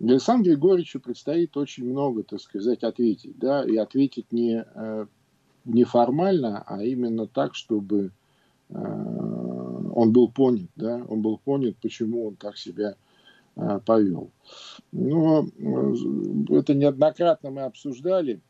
Александру 0.00 0.52
Григорьевичу 0.52 1.00
предстоит 1.00 1.56
очень 1.56 1.84
много, 1.84 2.22
так 2.22 2.40
сказать, 2.40 2.82
ответить, 2.84 3.38
да, 3.38 3.64
и 3.64 3.76
ответить 3.76 4.32
не, 4.32 4.64
не 5.64 5.84
формально, 5.84 6.62
а 6.66 6.82
именно 6.82 7.26
так, 7.26 7.54
чтобы 7.54 8.12
он 8.70 10.12
был 10.12 10.30
понят, 10.30 10.70
да, 10.76 11.04
он 11.08 11.20
был 11.20 11.38
понят, 11.38 11.76
почему 11.82 12.28
он 12.28 12.36
так 12.36 12.56
себя 12.56 12.96
Э, 13.56 13.80
повел. 13.84 14.30
Но 14.92 15.44
э, 15.44 16.54
это 16.54 16.74
неоднократно 16.74 17.50
мы 17.50 17.62
обсуждали. 17.62 18.40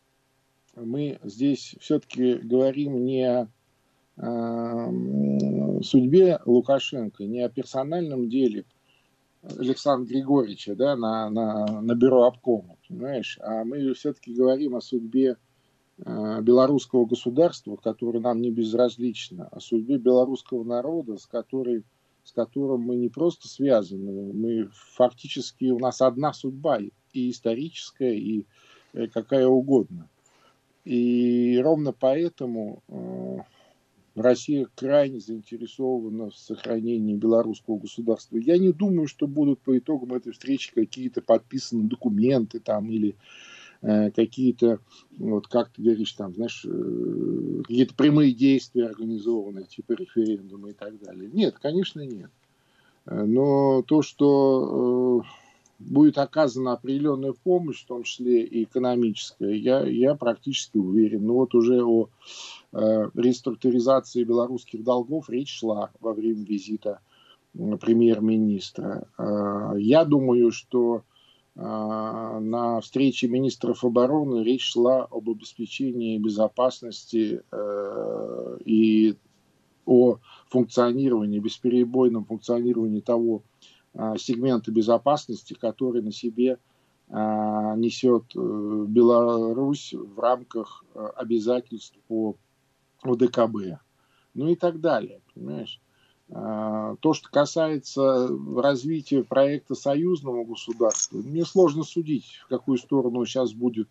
Мы 0.77 1.19
здесь 1.25 1.75
все-таки 1.81 2.35
говорим 2.35 3.05
не 3.05 3.25
о 3.25 3.43
э, 3.45 3.47
судьбе 5.83 6.41
Лукашенко, 6.45 7.25
не 7.25 7.41
о 7.41 7.49
персональном 7.49 8.29
деле 8.29 8.67
Александра 9.43 10.13
Григорьевича 10.13 10.75
да, 10.75 10.97
на, 10.97 11.31
на, 11.31 11.81
на 11.81 11.95
бюро 11.95 12.25
обкома, 12.25 12.77
понимаешь? 12.87 13.39
А 13.43 13.65
мы 13.65 13.95
все-таки 13.95 14.35
говорим 14.35 14.77
о 14.77 14.83
судьбе 14.83 15.37
белорусского 15.97 17.07
государства, 17.07 17.77
которое 17.77 18.21
нам 18.21 18.41
не 18.41 18.51
безразлично, 18.51 19.49
о 19.49 19.61
судьбе 19.61 19.97
белорусского 19.97 20.65
народа, 20.65 21.17
с 21.17 21.27
которой 21.27 21.85
с 22.25 22.33
которым 22.33 22.83
мы 22.83 22.97
не 22.97 23.09
просто 23.09 23.49
связаны, 23.49 24.33
мы 24.33 24.71
фактически, 24.73 25.71
у 25.71 25.79
нас 25.79 26.01
одна 26.01 26.33
судьба, 26.33 26.81
и 27.13 27.31
историческая, 27.31 28.15
и 28.15 28.47
э, 28.93 29.07
какая 29.09 29.47
угодно. 29.47 30.09
И 30.85 31.61
ровно 31.63 31.93
поэтому 31.93 32.83
э, 32.89 33.39
Россия 34.15 34.69
крайне 34.75 35.21
заинтересована 35.21 36.31
в 36.31 36.37
сохранении 36.37 37.15
белорусского 37.15 37.79
государства. 37.79 38.37
Я 38.37 38.59
не 38.59 38.73
думаю, 38.73 39.07
что 39.07 39.27
будут 39.27 39.61
по 39.61 39.77
итогам 39.79 40.15
этой 40.15 40.33
встречи 40.33 40.73
какие-то 40.75 41.23
подписаны 41.23 41.85
документы 41.89 42.61
там 42.61 42.91
или 42.91 43.17
э, 43.83 44.11
какие-то, 44.11 44.81
вот 45.17 45.47
как 45.47 45.71
ты 45.71 45.83
говоришь, 45.83 46.13
там, 46.13 46.35
знаешь, 46.35 46.65
э, 46.65 47.63
какие-то 47.63 47.95
прямые 47.95 48.33
действия 48.33 48.87
организованы, 48.87 49.65
типа 49.65 49.93
референдума 49.93 50.71
и 50.71 50.75
так 50.75 50.99
далее. 51.01 51.31
Нет, 51.33 51.57
конечно, 51.61 52.01
нет. 52.01 52.31
Но 53.07 53.83
то, 53.83 54.03
что 54.03 55.25
будет 55.81 56.19
оказана 56.19 56.73
определенная 56.73 57.33
помощь, 57.33 57.83
в 57.83 57.87
том 57.87 58.03
числе 58.03 58.45
и 58.45 58.65
экономическая, 58.65 59.55
я, 59.57 59.87
я 59.87 60.15
практически 60.15 60.77
уверен. 60.77 61.27
Ну 61.27 61.35
вот 61.35 61.55
уже 61.55 61.83
о 61.83 62.05
э, 62.05 62.09
реструктуризации 62.73 64.25
белорусских 64.25 64.85
долгов 64.85 65.29
речь 65.29 65.59
шла 65.59 65.91
во 66.01 66.13
время 66.13 66.45
визита 66.45 67.01
премьер-министра. 67.53 69.07
Э, 69.19 69.73
я 69.79 70.05
думаю, 70.05 70.53
что 70.53 71.03
э, 71.57 71.61
на 71.61 72.81
встрече 72.81 73.29
министров 73.29 73.85
обороны 73.85 74.45
речь 74.45 74.71
шла 74.73 75.05
об 75.05 75.29
обеспечении 75.29 76.19
безопасности 76.19 77.43
э, 77.51 78.59
и 78.65 79.17
о 79.85 80.19
функционировании, 80.49 81.41
бесперебойном 81.41 82.25
функционировании 82.25 83.01
того 83.01 83.43
сегмента 84.19 84.71
безопасности, 84.71 85.55
который 85.55 86.01
на 86.01 86.13
себе 86.13 86.59
несет 87.11 88.25
э, 88.37 88.85
Беларусь 88.87 89.93
в 89.95 90.21
рамках 90.21 90.85
э, 90.95 91.05
обязательств 91.17 91.99
по 92.07 92.37
ОДКБ. 93.03 93.81
Ну 94.35 94.49
и 94.49 94.55
так 94.55 94.81
далее, 94.81 95.21
понимаешь? 95.35 95.81
А, 96.31 96.97
то, 97.01 97.13
что 97.13 97.29
касается 97.31 98.29
развития 98.57 99.25
проекта 99.25 99.75
союзного 99.75 100.45
государства, 100.45 101.19
мне 101.19 101.45
сложно 101.45 101.83
судить, 101.83 102.41
в 102.45 102.49
какую 102.49 102.79
сторону 102.79 103.25
сейчас 103.25 103.53
будет 103.53 103.89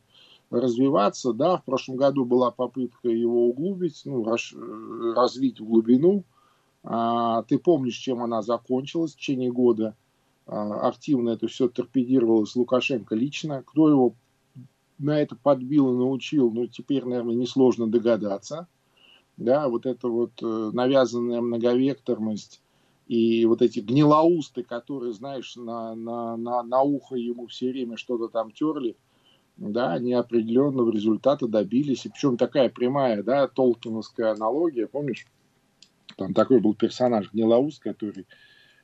развиваться. 0.50 1.34
Да, 1.34 1.58
в 1.58 1.64
прошлом 1.64 1.98
году 1.98 2.26
была 2.26 2.52
попытка 2.52 3.10
его 3.10 3.48
углубить, 3.50 4.02
ну, 4.06 4.26
э, 4.26 5.14
развить 5.14 5.60
в 5.60 5.66
глубину– 5.66 6.24
а, 6.84 7.44
ты 7.44 7.60
помнишь, 7.60 7.96
чем 7.96 8.24
она 8.24 8.42
закончилась 8.42 9.14
в 9.14 9.18
течение 9.18 9.52
года. 9.52 9.96
А, 10.46 10.88
активно 10.88 11.32
это 11.32 11.48
все 11.48 11.68
торпедировалось 11.68 12.56
Лукашенко 12.56 13.16
лично. 13.16 13.64
Кто 13.66 13.90
его 13.90 14.16
на 14.98 15.20
это 15.20 15.36
подбил 15.36 15.94
и 15.94 15.98
научил, 15.98 16.52
ну, 16.52 16.68
теперь, 16.68 17.06
наверное, 17.06 17.36
несложно 17.36 17.88
догадаться. 17.88 18.68
Да, 19.40 19.70
вот 19.70 19.86
эта 19.86 20.10
вот 20.10 20.34
э, 20.44 20.72
навязанная 20.74 21.40
многовекторность 21.40 22.62
и 23.08 23.46
вот 23.46 23.62
эти 23.62 23.80
гнилоусты, 23.80 24.64
которые, 24.64 25.14
знаешь, 25.14 25.56
на, 25.56 25.96
на, 25.96 26.36
на, 26.36 26.62
на 26.62 26.82
ухо 26.82 27.16
ему 27.16 27.48
все 27.48 27.72
время 27.72 27.96
что-то 27.96 28.28
там 28.28 28.52
терли, 28.52 28.98
да, 29.56 29.94
они 29.94 30.12
определенного 30.12 30.92
результата 30.92 31.48
добились. 31.48 32.06
И 32.06 32.10
причем 32.10 32.36
такая 32.36 32.68
прямая, 32.70 33.24
да, 33.24 33.48
толкиновская 33.48 34.34
аналогия, 34.34 34.88
помнишь? 34.88 35.26
Там 36.18 36.34
такой 36.34 36.60
был 36.60 36.74
персонаж 36.74 37.32
Гнилоуст, 37.32 37.82
который 37.82 38.28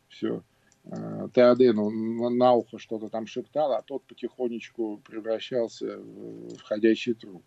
все 0.07 0.41
э, 0.85 1.27
Теодену 1.35 1.89
на 2.29 2.53
ухо 2.53 2.79
что-то 2.79 3.09
там 3.09 3.27
шептал, 3.27 3.73
а 3.73 3.81
тот 3.81 4.03
потихонечку 4.03 5.01
превращался 5.05 5.97
в 5.97 6.61
ходячий 6.61 7.13
труп. 7.13 7.43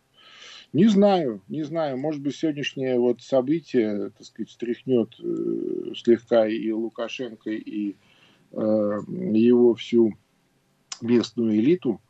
Не 0.72 0.86
знаю, 0.86 1.42
не 1.48 1.62
знаю. 1.62 1.96
Может 1.96 2.22
быть, 2.22 2.36
сегодняшнее 2.36 2.98
вот 2.98 3.22
событие, 3.22 4.10
так 4.10 4.26
сказать, 4.26 4.50
стряхнет 4.50 5.14
э, 5.18 5.94
слегка 5.96 6.46
и 6.46 6.70
Лукашенко, 6.70 7.50
и 7.50 7.96
э, 8.52 8.54
его 8.54 9.74
всю 9.74 10.14
местную 11.00 11.56
элиту, 11.58 12.00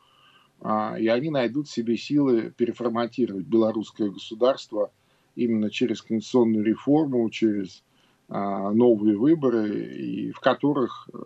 э, 0.60 1.00
и 1.00 1.06
они 1.08 1.30
найдут 1.30 1.68
себе 1.68 1.96
силы 1.96 2.52
переформатировать 2.56 3.46
белорусское 3.46 4.10
государство 4.10 4.90
именно 5.36 5.70
через 5.70 6.02
конституционную 6.02 6.64
реформу, 6.64 7.30
через 7.30 7.84
а, 8.28 8.72
новые 8.72 9.16
выборы, 9.16 9.96
и 9.96 10.32
в 10.32 10.40
которых, 10.40 11.08
э, 11.12 11.18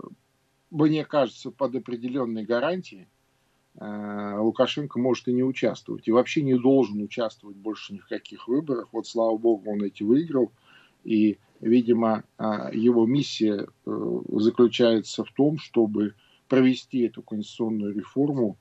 мне 0.71 1.05
кажется, 1.05 1.51
под 1.51 1.75
определенной 1.75 2.45
гарантией 2.45 3.09
а, 3.09 3.22
Лукашенко 3.79 4.99
может 4.99 5.29
и 5.29 5.33
не 5.33 5.43
участвовать. 5.43 6.07
И 6.07 6.13
вообще 6.13 6.43
не 6.43 6.59
должен 6.59 7.01
участвовать 7.03 7.57
больше 7.57 7.95
ни 7.95 7.99
в 7.99 8.07
каких 8.07 8.49
выборах. 8.49 8.89
Вот, 8.93 9.07
слава 9.07 9.37
богу, 9.37 9.71
он 9.71 9.83
эти 9.83 10.03
выиграл. 10.03 10.53
И, 11.05 11.39
видимо, 11.61 12.25
а, 12.39 12.71
его 12.73 13.07
миссия 13.07 13.67
э, 13.87 14.21
заключается 14.29 15.25
в 15.25 15.33
том, 15.33 15.59
чтобы 15.59 16.15
провести 16.49 17.01
эту 17.01 17.23
конституционную 17.23 17.95
реформу 17.95 18.59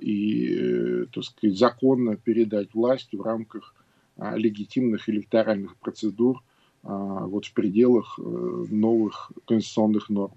и, 0.00 0.54
э, 0.54 1.06
так 1.12 1.24
сказать, 1.24 1.58
законно 1.58 2.16
передать 2.16 2.74
власть 2.74 3.12
в 3.12 3.22
рамках 3.22 3.74
легитимных 4.16 5.08
электоральных 5.08 5.76
процедур 5.76 6.42
вот 6.82 7.44
в 7.44 7.52
пределах 7.52 8.18
э, 8.18 8.22
новых 8.22 9.32
конституционных 9.46 10.08
норм. 10.08 10.34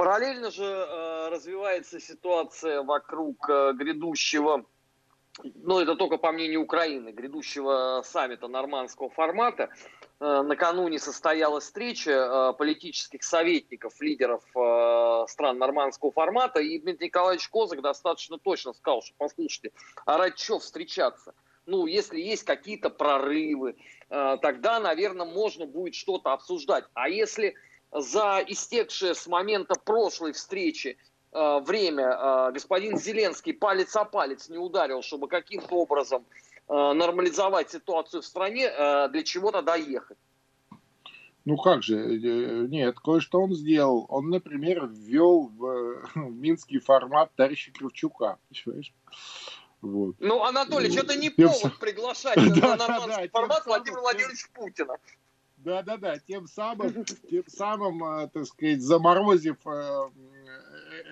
Параллельно 0.00 0.50
же 0.50 0.64
э, 0.64 1.28
развивается 1.28 2.00
ситуация 2.00 2.82
вокруг 2.82 3.50
э, 3.50 3.74
грядущего, 3.74 4.64
ну 5.56 5.78
это 5.78 5.94
только 5.94 6.16
по 6.16 6.32
мнению 6.32 6.62
Украины, 6.62 7.10
грядущего 7.10 8.00
саммита 8.02 8.48
нормандского 8.48 9.10
формата. 9.10 9.68
Накануне 10.18 10.98
состоялась 10.98 11.64
встреча 11.64 12.54
политических 12.58 13.22
советников, 13.22 14.00
лидеров 14.00 14.42
стран 15.30 15.58
нормандского 15.58 16.12
формата, 16.12 16.60
и 16.60 16.78
Дмитрий 16.78 17.08
Николаевич 17.08 17.48
Козак 17.48 17.82
достаточно 17.82 18.38
точно 18.38 18.72
сказал, 18.72 19.02
что 19.02 19.14
послушайте, 19.18 19.72
а 20.06 20.16
ради 20.16 20.36
чего 20.36 20.58
встречаться? 20.60 21.34
ну, 21.66 21.86
если 21.86 22.20
есть 22.20 22.44
какие-то 22.44 22.90
прорывы, 22.90 23.76
э, 24.08 24.36
тогда, 24.42 24.80
наверное, 24.80 25.26
можно 25.26 25.66
будет 25.66 25.94
что-то 25.94 26.32
обсуждать. 26.32 26.84
А 26.94 27.08
если 27.08 27.54
за 27.92 28.42
истекшее 28.46 29.14
с 29.14 29.26
момента 29.26 29.74
прошлой 29.74 30.32
встречи 30.32 30.96
э, 31.32 31.60
время 31.60 32.10
э, 32.10 32.52
господин 32.52 32.98
Зеленский 32.98 33.52
палец 33.52 33.96
о 33.96 34.04
палец 34.04 34.48
не 34.48 34.58
ударил, 34.58 35.02
чтобы 35.02 35.28
каким-то 35.28 35.74
образом 35.74 36.24
нормализовать 36.68 37.68
ситуацию 37.68 38.22
в 38.22 38.24
стране, 38.24 38.70
для 39.08 39.24
чего 39.24 39.50
тогда 39.50 39.74
ехать? 39.74 40.16
Ну 41.44 41.56
как 41.56 41.82
же, 41.82 41.96
нет, 42.68 43.00
кое-что 43.00 43.40
он 43.40 43.54
сделал. 43.54 44.06
Он, 44.08 44.30
например, 44.30 44.86
ввел 44.86 45.48
в, 45.48 46.10
в 46.14 46.32
минский 46.32 46.78
формат 46.78 47.34
товарища 47.34 47.72
Кравчука, 47.72 48.38
понимаешь? 48.48 48.92
Вот. 49.80 50.16
Ну, 50.18 50.42
Анатолий, 50.44 50.94
это 50.94 51.16
не 51.16 51.30
повод 51.30 51.78
приглашать 51.78 52.36
на 52.36 52.76
нормандский 52.76 53.28
формат 53.28 53.64
Владимира 53.64 54.00
Владимировича 54.02 54.48
Путина. 54.52 54.96
Да, 55.64 55.82
да, 55.82 55.96
да. 55.96 56.18
Тем 56.18 56.46
самым, 56.46 57.04
тем 57.30 57.44
самым, 57.46 58.02
э, 58.02 58.28
так 58.32 58.46
сказать, 58.46 58.80
заморозив 58.80 59.56
э, 59.66 60.08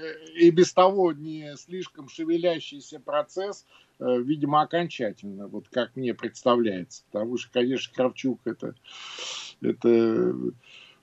э, 0.00 0.28
и 0.36 0.50
без 0.50 0.72
того 0.72 1.12
не 1.12 1.54
слишком 1.56 2.08
шевелящийся 2.08 3.00
процесс, 3.00 3.66
видимо, 3.98 4.62
окончательно, 4.62 5.48
вот 5.48 5.68
как 5.68 5.96
мне 5.96 6.14
представляется. 6.14 7.02
Потому 7.10 7.36
что, 7.36 7.50
конечно, 7.52 7.92
Кравчук 7.92 8.40
это, 8.44 8.76
это, 9.60 10.34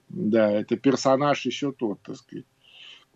да, 0.07 0.51
это 0.51 0.77
персонаж 0.77 1.45
еще 1.45 1.73
тот, 1.73 2.01
так 2.01 2.15
сказать. 2.15 2.45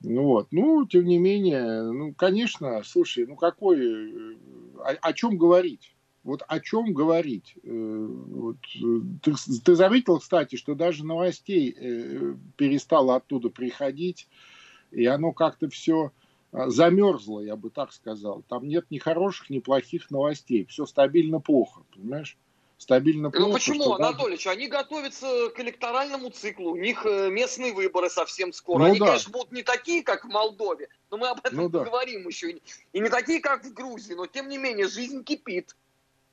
Ну 0.02 0.24
вот, 0.24 0.48
ну, 0.52 0.86
тем 0.86 1.06
не 1.06 1.18
менее, 1.18 1.84
ну, 1.84 2.14
конечно, 2.14 2.82
слушай, 2.84 3.26
ну 3.26 3.36
какой, 3.36 3.80
э, 3.80 4.36
о, 4.80 4.92
о 5.02 5.14
чем 5.14 5.38
говорить? 5.38 5.94
Вот 6.24 6.44
о 6.48 6.60
чем 6.60 6.94
говорить? 6.94 7.56
Э, 7.64 8.08
вот, 8.10 8.58
ты, 9.22 9.34
ты 9.64 9.76
заметил, 9.76 10.20
кстати, 10.20 10.56
что 10.56 10.76
даже 10.76 11.06
новостей 11.06 11.76
э, 11.76 12.36
перестало 12.58 13.16
оттуда 13.16 13.50
приходить, 13.50 14.28
и 14.92 15.06
оно 15.06 15.32
как-то 15.32 15.70
все 15.70 16.12
а, 16.52 16.70
замерзло, 16.70 17.42
я 17.42 17.56
бы 17.56 17.70
так 17.70 17.94
сказал. 17.94 18.44
Там 18.50 18.68
нет 18.68 18.86
ни 18.90 18.98
хороших, 18.98 19.50
ни 19.50 19.60
плохих 19.60 20.10
новостей. 20.12 20.66
Все 20.66 20.86
стабильно 20.86 21.40
плохо, 21.40 21.84
понимаешь? 21.94 22.38
стабильно 22.80 23.24
ну, 23.24 23.32
плохо. 23.32 23.48
Ну 23.48 23.54
почему, 23.54 23.94
Анатольевич, 23.94 24.46
даже... 24.46 24.58
они 24.58 24.68
готовятся 24.68 25.50
к 25.50 25.60
электоральному 25.60 26.30
циклу, 26.32 26.72
у 26.72 26.78
них 26.78 27.06
э, 27.06 27.30
местные 27.30 27.74
выборы 27.74 28.10
совсем 28.10 28.54
скоро. 28.54 28.80
Ну, 28.80 28.86
они, 28.86 29.00
да. 29.00 29.08
конечно, 29.08 29.32
будут 29.32 29.52
не 29.52 29.64
такие, 29.64 30.02
как 30.02 30.24
в 30.24 30.30
Молдове, 30.30 30.88
но 31.12 31.18
мы 31.18 31.28
об 31.28 31.40
этом 31.40 31.56
ну, 31.56 31.70
поговорим 31.70 32.24
да. 32.24 32.30
еще. 32.30 32.52
И 32.94 33.00
не 33.00 33.10
такие, 33.10 33.42
как 33.42 33.66
в 33.66 33.74
Грузии, 33.74 34.14
но 34.14 34.26
тем 34.26 34.48
не 34.48 34.58
менее 34.58 34.88
жизнь 34.88 35.24
кипит. 35.24 35.76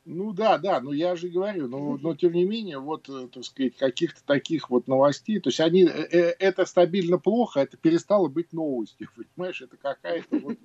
Ну 0.09 0.33
да, 0.33 0.57
да, 0.57 0.81
но 0.81 0.93
я 0.93 1.17
же 1.17 1.29
говорю, 1.29 1.67
но, 1.67 1.99
но 2.01 2.15
тем 2.15 2.33
не 2.33 2.45
менее, 2.45 2.79
вот, 2.79 3.09
э, 3.09 3.27
так 3.27 3.43
сказать, 3.43 3.77
каких-то 3.77 4.25
таких 4.25 4.71
вот 4.71 4.87
новостей, 4.87 5.41
то 5.41 5.49
есть 5.49 5.59
они, 5.59 5.83
э, 5.83 6.35
это 6.39 6.65
стабильно 6.65 7.19
плохо, 7.19 7.59
это 7.59 7.77
перестало 7.77 8.29
быть 8.29 8.53
новостью, 8.53 9.09
понимаешь, 9.37 9.61
это 9.61 9.77
какая-то 9.77 10.39
вот 10.39 10.59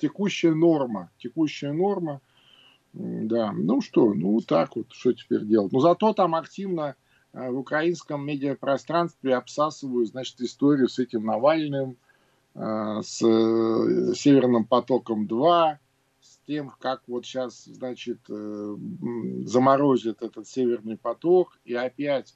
текущая 0.00 0.54
норма, 0.54 1.10
текущая 1.18 1.72
норма, 1.72 2.22
да, 2.94 3.52
ну 3.52 3.82
что, 3.82 4.14
ну 4.14 4.40
так 4.40 4.76
вот, 4.76 4.86
что 4.92 5.12
теперь 5.12 5.44
делать. 5.44 5.72
Но 5.72 5.80
зато 5.80 6.14
там 6.14 6.34
активно 6.34 6.96
э, 7.34 7.50
в 7.50 7.58
украинском 7.58 8.24
медиапространстве 8.24 9.36
обсасывают, 9.36 10.08
значит, 10.08 10.40
историю 10.40 10.88
с 10.88 10.98
этим 10.98 11.26
Навальным, 11.26 11.98
э, 12.54 13.00
с 13.02 13.20
э, 13.22 14.14
Северным 14.14 14.64
потоком 14.64 15.26
2, 15.26 15.78
тем, 16.46 16.72
как 16.78 17.02
вот 17.06 17.26
сейчас, 17.26 17.64
значит, 17.64 18.20
э, 18.28 18.76
заморозит 19.44 20.22
этот 20.22 20.46
северный 20.46 20.96
поток, 20.96 21.58
и 21.64 21.74
опять 21.74 22.34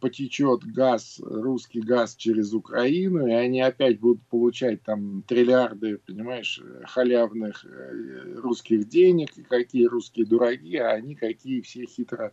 потечет 0.00 0.64
газ, 0.64 1.20
русский 1.22 1.80
газ 1.80 2.16
через 2.16 2.52
Украину, 2.52 3.28
и 3.28 3.32
они 3.32 3.60
опять 3.60 4.00
будут 4.00 4.20
получать 4.26 4.82
там 4.82 5.22
триллиарды, 5.22 5.98
понимаешь, 5.98 6.60
халявных 6.86 7.64
э, 7.64 8.34
русских 8.38 8.88
денег, 8.88 9.36
и 9.36 9.42
какие 9.42 9.86
русские 9.86 10.26
дураги, 10.26 10.76
а 10.76 10.90
они 10.90 11.14
какие 11.14 11.60
все 11.60 11.86
хитро, 11.86 12.32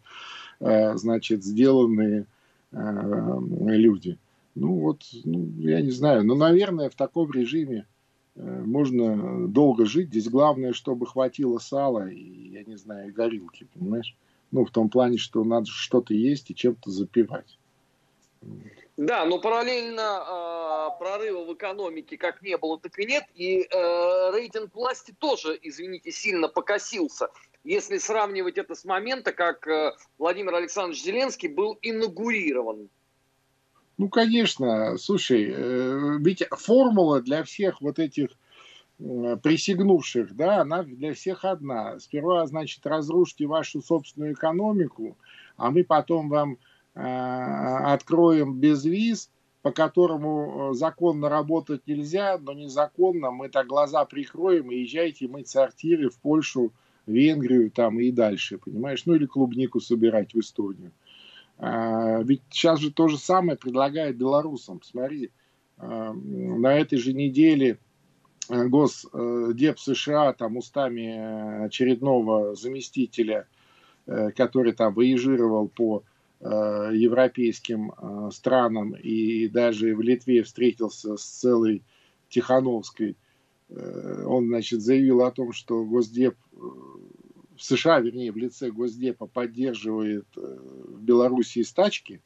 э, 0.60 0.95
значит, 0.97 1.43
сделанные 1.43 2.26
люди. 2.71 4.17
Ну 4.56 4.73
вот, 4.80 5.04
ну, 5.23 5.52
я 5.60 5.82
не 5.82 5.91
знаю, 5.91 6.26
но, 6.26 6.36
наверное, 6.36 6.89
в 6.89 6.95
таком 6.95 7.32
режиме 7.32 7.86
можно 8.38 9.47
долго 9.47 9.86
жить. 9.86 10.10
Здесь 10.10 10.30
главное, 10.30 10.73
чтобы 10.73 11.08
хватило 11.08 11.58
сала 11.58 12.08
и, 12.08 12.50
я 12.50 12.63
не 12.63 12.78
знаю, 12.78 13.13
горилки, 13.13 13.67
понимаешь? 13.73 14.15
Ну, 14.52 14.65
в 14.65 14.71
том 14.71 14.89
плане, 14.89 15.17
что 15.17 15.43
надо 15.43 15.67
что-то 15.67 16.13
есть 16.13 16.50
и 16.52 16.56
чем-то 16.56 16.89
запивать. 16.89 17.58
Да, 18.95 19.26
но 19.26 19.39
параллельно 19.39 20.23
э, 20.26 21.00
прорыва 21.00 21.45
в 21.45 21.54
экономике 21.54 22.17
как 22.17 22.41
не 22.41 22.58
было, 22.58 22.80
так 22.80 22.97
и 22.97 23.06
нет. 23.06 23.23
И 23.36 23.62
э, 23.62 24.32
рейтинг 24.32 24.73
власти 24.73 25.13
тоже, 25.17 25.58
извините, 25.62 26.12
сильно 26.12 26.47
покосился. 26.47 27.30
Если 27.63 27.97
сравнивать 27.97 28.58
это 28.58 28.73
с 28.73 28.86
момента, 28.86 29.34
как 29.34 29.67
э, 29.67 29.93
Владимир 30.17 30.56
Александрович 30.56 31.04
Зеленский 31.04 31.47
был 31.47 31.78
инаугурирован 31.82 32.89
ну, 33.98 34.10
конечно, 34.10 34.98
слушай, 34.98 35.50
э, 35.50 36.18
ведь 36.20 36.44
формула 36.52 37.22
для 37.22 37.44
всех 37.44 37.82
вот 37.82 38.00
этих 38.00 38.30
присягнувших, 38.98 40.36
да, 40.36 40.62
она 40.62 40.84
для 40.84 41.14
всех 41.14 41.46
одна. 41.46 42.00
Сперва, 42.00 42.48
значит, 42.48 42.86
разрушьте 42.86 43.46
вашу 43.46 43.82
собственную 43.82 44.34
экономику, 44.34 45.18
а 45.56 45.70
мы 45.70 45.84
потом 45.84 46.30
вам 46.30 46.58
э, 46.96 47.00
откроем 47.00 48.60
без 48.60 48.86
виз, 48.86 49.30
по 49.62 49.72
которому 49.72 50.72
э, 50.72 50.74
законно 50.74 51.30
работать 51.30 51.86
нельзя, 51.86 52.40
но 52.40 52.54
незаконно 52.54 53.32
мы 53.32 53.50
так 53.50 53.68
глаза 53.68 54.04
прикроем 54.06 54.72
и 54.72 54.78
езжайте 54.78 55.28
мыть 55.28 55.48
сортиры 55.48 56.10
в 56.10 56.18
Польшу, 56.20 56.72
Венгрию 57.06 57.72
там 57.72 58.00
и 58.00 58.12
дальше, 58.12 58.58
понимаешь? 58.58 59.06
Ну 59.06 59.16
или 59.16 59.26
клубнику 59.26 59.80
собирать 59.80 60.34
в 60.34 60.40
Эстонию. 60.40 60.92
А, 61.60 62.22
ведь 62.22 62.41
сейчас 62.50 62.80
же 62.80 62.91
то 62.91 63.08
же 63.08 63.17
самое 63.17 63.58
предлагает 63.58 64.17
белорусам. 64.17 64.82
Смотри, 64.84 65.32
а, 65.78 66.13
на 66.13 66.74
этой 66.78 66.98
же 66.98 67.13
неделе 67.13 67.80
э, 68.50 68.67
Госдеп 68.67 69.80
США 69.80 70.34
там 70.34 70.58
устами 70.58 71.65
очередного 71.65 72.56
заместителя, 72.56 73.48
э, 74.06 74.32
который 74.32 74.74
там 74.74 74.93
выезжировал 74.93 75.67
по 75.67 76.04
э, 76.39 76.46
европейским 76.93 77.91
странам 78.32 78.91
и 78.96 79.48
даже 79.48 79.96
в 79.96 80.02
Литве 80.02 80.43
встретился 80.43 81.17
с 81.17 81.24
целой 81.24 81.84
Тихановской, 82.30 83.15
он, 83.70 84.48
значит, 84.48 84.82
заявил 84.82 85.24
о 85.24 85.32
том, 85.32 85.52
что 85.52 85.84
Госдеп 85.84 86.36
в 87.58 87.63
США, 87.63 88.00
вернее, 88.00 88.32
в 88.32 88.38
лице 88.38 88.72
Госдепа 88.72 89.28
поддерживает 89.28 90.28
э, 90.38 90.41
в 90.41 91.02
Белоруссии 91.02 91.63
стачки 91.63 92.22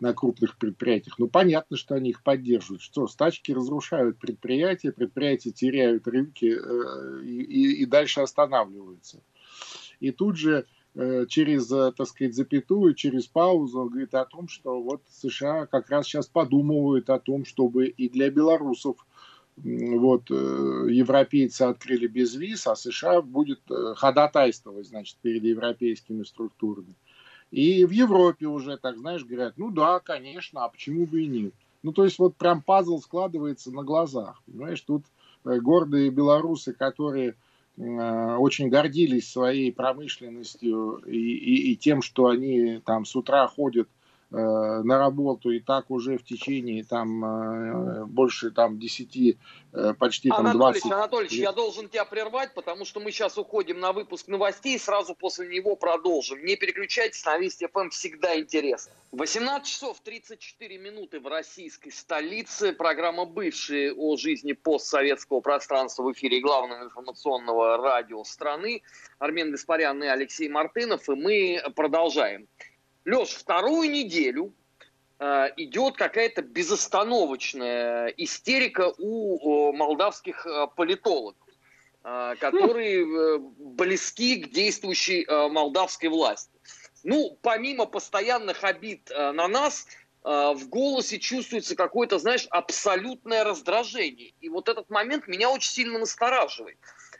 на 0.00 0.12
крупных 0.12 0.58
предприятиях, 0.58 1.18
ну, 1.18 1.28
понятно, 1.28 1.76
что 1.76 1.94
они 1.94 2.10
их 2.10 2.22
поддерживают. 2.22 2.82
Что, 2.82 3.06
стачки 3.06 3.52
разрушают 3.52 4.18
предприятия, 4.18 4.92
предприятия 4.92 5.50
теряют 5.50 6.06
рынки 6.06 6.56
э, 6.56 7.24
и, 7.24 7.82
и 7.82 7.86
дальше 7.86 8.20
останавливаются. 8.20 9.22
И 10.00 10.10
тут 10.10 10.36
же 10.36 10.66
э, 10.94 11.26
через, 11.28 11.68
так 11.68 12.06
сказать, 12.06 12.34
запятую, 12.34 12.94
через 12.94 13.26
паузу 13.26 13.80
он 13.80 13.88
говорит 13.88 14.14
о 14.14 14.24
том, 14.24 14.48
что 14.48 14.82
вот 14.82 15.02
США 15.08 15.66
как 15.66 15.88
раз 15.90 16.06
сейчас 16.06 16.26
подумывают 16.26 17.08
о 17.10 17.18
том, 17.18 17.44
чтобы 17.44 17.86
и 17.86 18.08
для 18.08 18.30
белорусов 18.30 18.96
вот, 19.56 20.30
э, 20.30 20.86
европейцы 20.90 21.62
открыли 21.62 22.08
без 22.08 22.34
виз, 22.34 22.66
а 22.66 22.74
США 22.74 23.22
будет 23.22 23.60
э, 23.70 23.94
ходатайствовать, 23.96 24.88
значит, 24.88 25.16
перед 25.22 25.44
европейскими 25.44 26.24
структурами. 26.24 26.94
И 27.50 27.84
в 27.84 27.90
Европе 27.90 28.46
уже, 28.46 28.76
так 28.76 28.98
знаешь, 28.98 29.24
говорят, 29.24 29.54
ну 29.56 29.70
да, 29.70 30.00
конечно, 30.00 30.64
а 30.64 30.68
почему 30.68 31.06
бы 31.06 31.22
и 31.22 31.26
нет. 31.28 31.54
Ну, 31.84 31.92
то 31.92 32.04
есть 32.04 32.18
вот 32.18 32.34
прям 32.36 32.62
пазл 32.62 32.98
складывается 32.98 33.70
на 33.70 33.84
глазах. 33.84 34.42
Понимаешь, 34.46 34.80
тут 34.80 35.04
э, 35.44 35.60
гордые 35.60 36.10
белорусы, 36.10 36.72
которые 36.72 37.36
очень 37.76 38.68
гордились 38.68 39.28
своей 39.28 39.72
промышленностью 39.72 41.02
и, 41.08 41.18
и, 41.18 41.72
и 41.72 41.76
тем, 41.76 42.02
что 42.02 42.28
они 42.28 42.80
там 42.86 43.04
с 43.04 43.16
утра 43.16 43.48
ходят 43.48 43.88
на 44.34 44.98
работу 44.98 45.50
и 45.50 45.60
так 45.60 45.90
уже 45.90 46.18
в 46.18 46.24
течение 46.24 46.84
там 46.84 47.24
э, 47.24 48.04
больше 48.06 48.50
там 48.50 48.78
10, 48.78 49.36
э, 49.72 49.94
почти 49.94 50.28
там 50.28 50.40
Анатольевич, 50.40 50.82
20... 50.82 50.92
Анатольевич, 50.92 51.32
я 51.32 51.52
должен 51.52 51.88
тебя 51.88 52.04
прервать, 52.04 52.52
потому 52.54 52.84
что 52.84 53.00
мы 53.00 53.10
сейчас 53.12 53.38
уходим 53.38 53.80
на 53.80 53.92
выпуск 53.92 54.28
новостей, 54.28 54.78
сразу 54.78 55.14
после 55.14 55.48
него 55.48 55.76
продолжим. 55.76 56.44
Не 56.44 56.56
переключайтесь, 56.56 57.24
на 57.24 57.38
Вести 57.38 57.66
ФМ 57.66 57.90
всегда 57.90 58.38
интересно. 58.38 58.92
18 59.12 59.66
часов 59.66 60.00
34 60.00 60.78
минуты 60.78 61.20
в 61.20 61.26
российской 61.26 61.90
столице. 61.90 62.72
Программа 62.72 63.24
«Бывшие» 63.26 63.92
о 63.92 64.16
жизни 64.16 64.52
постсоветского 64.52 65.40
пространства 65.40 66.02
в 66.02 66.12
эфире 66.12 66.40
главного 66.40 66.84
информационного 66.84 67.76
радио 67.76 68.24
страны. 68.24 68.82
Армен 69.18 69.52
Гаспарян 69.52 70.02
и 70.02 70.06
Алексей 70.06 70.48
Мартынов. 70.48 71.08
И 71.08 71.14
мы 71.14 71.62
продолжаем. 71.76 72.48
Леш, 73.04 73.30
вторую 73.30 73.90
неделю 73.90 74.54
э, 75.18 75.48
идет 75.58 75.96
какая-то 75.96 76.40
безостановочная 76.40 78.08
истерика 78.16 78.94
у 78.96 79.72
э, 79.72 79.76
молдавских 79.76 80.46
э, 80.46 80.68
политологов, 80.74 81.36
э, 82.02 82.34
которые 82.40 83.04
э, 83.04 83.38
близки 83.58 84.36
к 84.36 84.50
действующей 84.50 85.24
э, 85.24 85.48
молдавской 85.48 86.08
власти. 86.08 86.50
Ну, 87.02 87.36
помимо 87.42 87.84
постоянных 87.84 88.64
обид 88.64 89.10
э, 89.10 89.32
на 89.32 89.48
нас, 89.48 89.86
э, 90.24 90.54
в 90.54 90.66
голосе 90.70 91.18
чувствуется 91.18 91.76
какое-то, 91.76 92.18
знаешь, 92.18 92.46
абсолютное 92.48 93.44
раздражение. 93.44 94.32
И 94.40 94.48
вот 94.48 94.70
этот 94.70 94.88
момент 94.88 95.28
меня 95.28 95.50
очень 95.50 95.70
сильно 95.70 95.98
настораживает. 95.98 96.78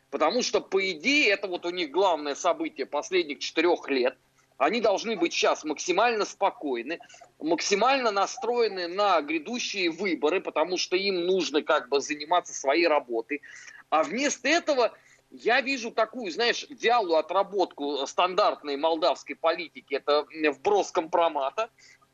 Потому 0.09 0.43
что, 0.43 0.63
по 0.63 0.91
идее, 0.93 1.29
это 1.29 1.47
вот 1.47 1.67
у 1.67 1.71
них 1.71 1.91
главное 1.91 2.35
событие 2.35 2.87
последних 2.87 3.41
четырех 3.41 3.87
лет– 3.91 4.17
они 4.57 4.81
должны 4.81 5.17
быть 5.17 5.33
сейчас 5.33 5.65
максимально 5.65 6.25
спокойны, 6.25 6.99
максимально 7.41 8.11
настроены 8.11 8.87
на 8.89 9.21
грядущие 9.21 9.91
выборы, 9.91 10.41
потому 10.41 10.77
что 10.79 10.97
им 10.97 11.27
нужно 11.27 11.63
как 11.63 11.89
бы 11.89 12.01
заниматься 12.01 12.55
своей 12.55 12.87
работой. 12.87 13.43
А 13.91 14.03
вместо 14.03 14.49
этого 14.49 14.93
я 15.31 15.61
вижу 15.61 15.91
такую, 15.91 16.31
знаешь, 16.31 16.67
вялую 16.71 17.17
отработку 17.17 18.07
стандартной 18.07 18.77
молдавской 18.77 19.35
политики. 19.35 19.95
Это 19.95 20.27
вброс 20.53 20.93
компромата 20.93 21.71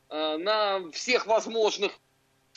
э, 0.08 0.36
на 0.38 0.90
всех 0.92 1.26
возможных 1.26 1.92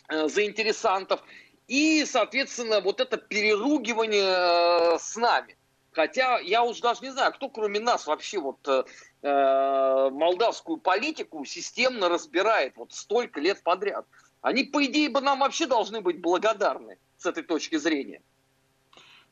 э, 0.08 0.30
заинтересантов. 0.30 1.22
И, 1.68 2.06
соответственно, 2.06 2.80
вот 2.80 3.02
это 3.02 3.18
переругивание 3.18 4.94
э, 4.96 4.98
с 5.00 5.18
нами. 5.18 5.58
Хотя 5.92 6.40
я 6.40 6.64
уже 6.64 6.82
даже 6.82 7.02
не 7.02 7.12
знаю, 7.12 7.34
кто 7.34 7.50
кроме 7.50 7.80
нас 7.80 8.08
вообще 8.08 8.40
вот 8.40 8.68
э, 9.24 10.10
молдавскую 10.12 10.78
политику 10.78 11.44
системно 11.46 12.10
разбирает 12.10 12.76
вот 12.76 12.94
столько 12.94 13.40
лет 13.40 13.64
подряд. 13.64 14.06
Они, 14.42 14.64
по 14.66 14.86
идее, 14.86 15.10
бы 15.10 15.22
нам 15.22 15.40
вообще 15.40 15.66
должны 15.66 16.02
быть 16.02 16.22
благодарны 16.22 16.98
с 17.18 17.26
этой 17.26 17.44
точки 17.44 17.78
зрения. 17.78 18.22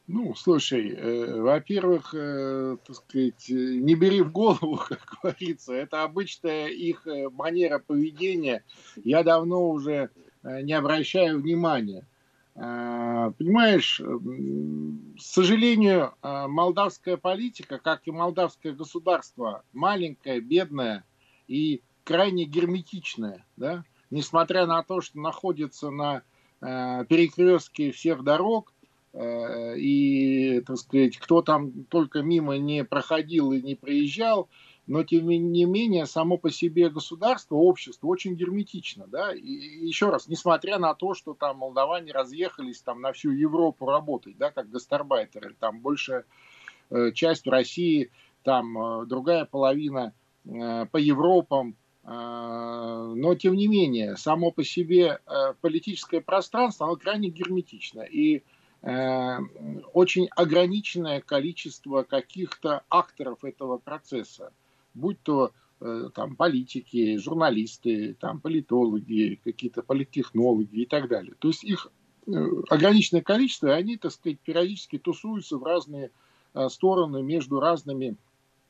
Ну, 0.08 0.34
слушай, 0.36 0.90
э, 0.90 1.42
во-первых, 1.42 2.14
э, 2.14 2.78
так 2.86 2.96
сказать, 2.96 3.46
не 3.50 3.96
бери 3.96 4.22
в 4.22 4.32
голову, 4.32 4.78
как 4.90 5.20
говорится, 5.22 5.74
это 5.74 6.04
обычная 6.04 6.68
их 6.68 7.06
э, 7.08 7.30
манера 7.30 7.80
поведения. 7.80 8.64
Я 9.04 9.24
давно 9.24 9.70
уже 9.70 10.10
э, 10.44 10.62
не 10.64 10.74
обращаю 10.74 11.42
внимания. 11.42 12.08
А, 12.56 13.32
понимаешь, 13.32 14.02
к 14.02 15.22
сожалению, 15.22 16.14
а, 16.22 16.48
молдавская 16.48 17.18
политика, 17.18 17.80
как 17.80 18.02
и 18.06 18.12
молдавское 18.12 18.74
государство, 18.74 19.64
маленькое, 19.72 20.42
бедное 20.42 21.06
и 21.48 21.82
крайне 22.04 22.46
герметичное, 22.46 23.46
да? 23.56 23.86
несмотря 24.10 24.66
на 24.66 24.84
то, 24.84 25.02
что 25.02 25.20
находится 25.20 25.90
на 25.90 26.24
перекрестке 26.60 27.92
всех 27.92 28.24
дорог, 28.24 28.72
и, 29.18 30.62
так 30.68 30.78
сказать, 30.78 31.18
кто 31.18 31.42
там 31.42 31.86
только 31.86 32.22
мимо 32.22 32.58
не 32.60 32.84
проходил 32.84 33.52
и 33.52 33.62
не 33.64 33.74
проезжал, 33.74 34.48
но 34.88 35.04
тем 35.04 35.28
не 35.28 35.66
менее 35.66 36.06
само 36.06 36.38
по 36.38 36.50
себе 36.50 36.90
государство, 36.90 37.56
общество 37.56 38.08
очень 38.08 38.36
герметично, 38.36 39.08
да, 39.08 39.34
и 39.34 39.42
еще 39.42 40.10
раз, 40.10 40.28
несмотря 40.28 40.80
на 40.80 40.94
то, 40.94 41.14
что 41.14 41.34
там 41.34 41.58
молдаване 41.58 42.12
разъехались 42.12 42.82
там 42.82 43.02
на 43.02 43.14
всю 43.14 43.32
Европу 43.32 43.86
работать, 43.86 44.38
да, 44.38 44.52
как 44.52 44.70
гастарбайтеры, 44.70 45.56
там 45.60 45.80
больше 45.82 46.26
часть 47.14 47.46
в 47.46 47.50
России, 47.50 48.12
там 48.44 49.08
другая 49.08 49.46
половина 49.46 50.14
по 50.44 50.98
Европам, 50.98 51.76
но 52.04 53.36
тем 53.36 53.54
не 53.54 53.68
менее, 53.68 54.18
само 54.18 54.52
по 54.52 54.64
себе 54.64 55.20
политическое 55.62 56.20
пространство, 56.20 56.88
оно 56.88 56.96
крайне 56.96 57.30
герметично. 57.30 58.02
И 58.02 58.42
очень 58.82 60.28
ограниченное 60.36 61.22
количество 61.22 62.02
каких-то 62.02 62.82
акторов 62.90 63.44
этого 63.44 63.78
процесса, 63.78 64.52
будь 64.94 65.22
то 65.22 65.52
Э, 65.84 66.10
там, 66.14 66.36
политики, 66.36 67.18
журналисты, 67.18 68.14
там, 68.20 68.40
политологи, 68.40 69.40
какие-то 69.44 69.82
политтехнологи 69.82 70.82
и 70.82 70.86
так 70.86 71.08
далее. 71.08 71.34
То 71.40 71.48
есть 71.48 71.64
их 71.64 71.92
э, 72.28 72.32
ограниченное 72.70 73.24
количество, 73.24 73.66
и 73.66 73.72
они, 73.72 73.98
так 73.98 74.12
сказать, 74.12 74.40
периодически 74.42 75.00
тусуются 75.00 75.58
в 75.58 75.64
разные 75.64 76.12
э, 76.54 76.70
стороны 76.70 77.24
между 77.24 77.60
разными 77.60 78.16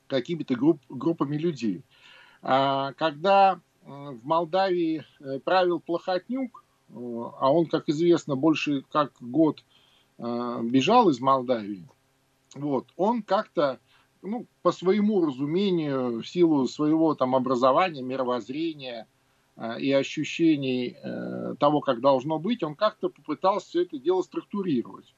какими-то 0.07 0.55
групп, 0.55 0.79
группами 0.88 1.36
людей. 1.36 1.84
А 2.41 2.93
когда 2.93 3.60
в 3.84 4.25
Молдавии 4.25 5.03
правил 5.43 5.81
Плохотнюк, 5.81 6.63
а 6.93 7.51
он, 7.51 7.65
как 7.65 7.89
известно, 7.89 8.36
больше 8.36 8.84
как 8.89 9.12
год 9.19 9.63
бежал 10.17 11.10
из 11.10 11.19
Молдавии, 11.19 11.88
вот, 12.55 12.88
он 12.95 13.21
как-то 13.23 13.79
ну, 14.21 14.45
по 14.62 14.71
своему 14.71 15.25
разумению, 15.25 16.21
в 16.21 16.27
силу 16.27 16.67
своего 16.67 17.15
там 17.15 17.36
образования, 17.36 18.01
мировоззрения 18.01 19.07
э, 19.57 19.79
и 19.79 19.91
ощущений 19.91 20.95
э, 21.01 21.55
того, 21.60 21.81
как 21.81 22.01
должно 22.01 22.39
быть, 22.39 22.63
он 22.63 22.75
как-то 22.75 23.10
попытался 23.10 23.67
все 23.67 23.81
это 23.84 23.97
дело 23.97 24.21
структурировать. 24.21 25.13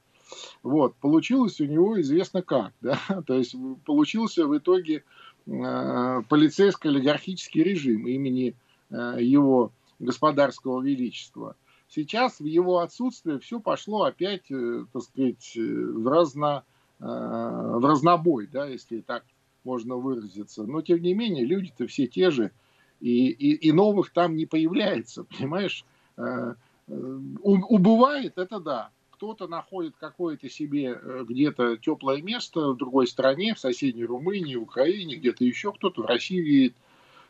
Вот, 0.63 0.95
получилось 0.95 1.59
у 1.61 1.65
него 1.65 1.99
известно 2.01 2.41
как, 2.41 2.73
да, 2.81 2.97
то 3.25 3.35
есть 3.35 3.55
получился 3.85 4.47
в 4.47 4.57
итоге 4.57 5.03
э, 5.45 6.21
полицейско-олигархический 6.29 7.63
режим 7.63 8.07
имени 8.07 8.55
э, 8.89 9.17
его 9.19 9.71
господарского 9.99 10.81
величества. 10.81 11.55
Сейчас 11.89 12.39
в 12.39 12.45
его 12.45 12.79
отсутствие 12.79 13.39
все 13.39 13.59
пошло 13.59 14.03
опять, 14.03 14.49
э, 14.49 14.85
так 14.91 15.03
сказать, 15.03 15.55
в 15.55 16.07
разно 16.07 16.63
Э, 16.63 16.72
в 17.03 17.85
разнобой, 17.85 18.47
да, 18.47 18.65
если 18.67 19.01
так 19.01 19.25
можно 19.63 19.95
выразиться. 19.95 20.63
Но, 20.63 20.81
тем 20.81 21.01
не 21.01 21.13
менее, 21.13 21.45
люди-то 21.45 21.87
все 21.87 22.07
те 22.07 22.31
же, 22.31 22.51
и, 22.99 23.27
и, 23.27 23.67
и 23.67 23.71
новых 23.71 24.11
там 24.11 24.35
не 24.35 24.45
появляется, 24.45 25.23
понимаешь? 25.37 25.85
Э, 26.17 26.55
э, 26.87 26.93
убывает, 26.93 28.37
это 28.37 28.59
да. 28.59 28.91
Кто-то 29.11 29.47
находит 29.47 29.95
какое-то 29.97 30.49
себе 30.49 30.99
где-то 31.23 31.77
теплое 31.77 32.21
место 32.21 32.71
в 32.71 32.77
другой 32.77 33.07
стране, 33.07 33.53
в 33.53 33.59
соседней 33.59 34.03
Румынии, 34.03 34.55
Украине, 34.55 35.15
где-то 35.15 35.45
еще 35.45 35.71
кто-то, 35.71 36.01
в 36.01 36.05
России 36.05 36.39
видит. 36.39 36.75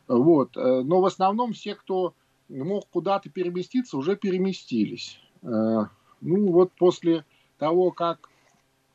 Вот. 0.07 0.55
Но 0.55 1.01
в 1.01 1.05
основном 1.05 1.53
все, 1.53 1.75
кто 1.75 2.15
мог 2.49 2.89
куда-то 2.89 3.29
переместиться, 3.29 3.97
уже 3.97 4.15
переместились. 4.15 5.19
Ну 5.43 5.97
вот 6.21 6.71
после 6.71 7.25
того, 7.59 7.91
как 7.91 8.27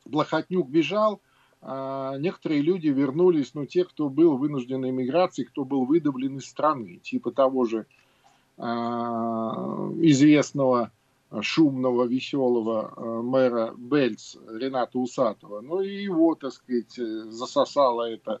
Блохотнюк 0.05 0.69
бежал, 0.69 1.21
а 1.61 2.17
некоторые 2.17 2.61
люди 2.61 2.87
вернулись, 2.87 3.53
ну, 3.53 3.65
те, 3.65 3.83
кто 3.83 4.09
был 4.09 4.37
вынужден 4.37 4.87
эмиграции, 4.87 5.43
кто 5.43 5.65
был 5.65 5.85
выдавлен 5.85 6.37
из 6.37 6.45
страны, 6.45 6.99
типа 7.03 7.31
того 7.31 7.65
же 7.65 7.85
а, 8.57 9.91
известного 10.01 10.91
шумного, 11.41 12.05
веселого 12.05 12.93
а, 12.95 13.21
мэра 13.21 13.73
Бельц 13.77 14.37
Рената 14.47 14.99
Усатова. 14.99 15.61
Ну 15.61 15.81
и 15.81 16.03
его, 16.03 16.35
так 16.35 16.53
сказать, 16.53 16.93
засосала 16.93 18.09
эта 18.09 18.39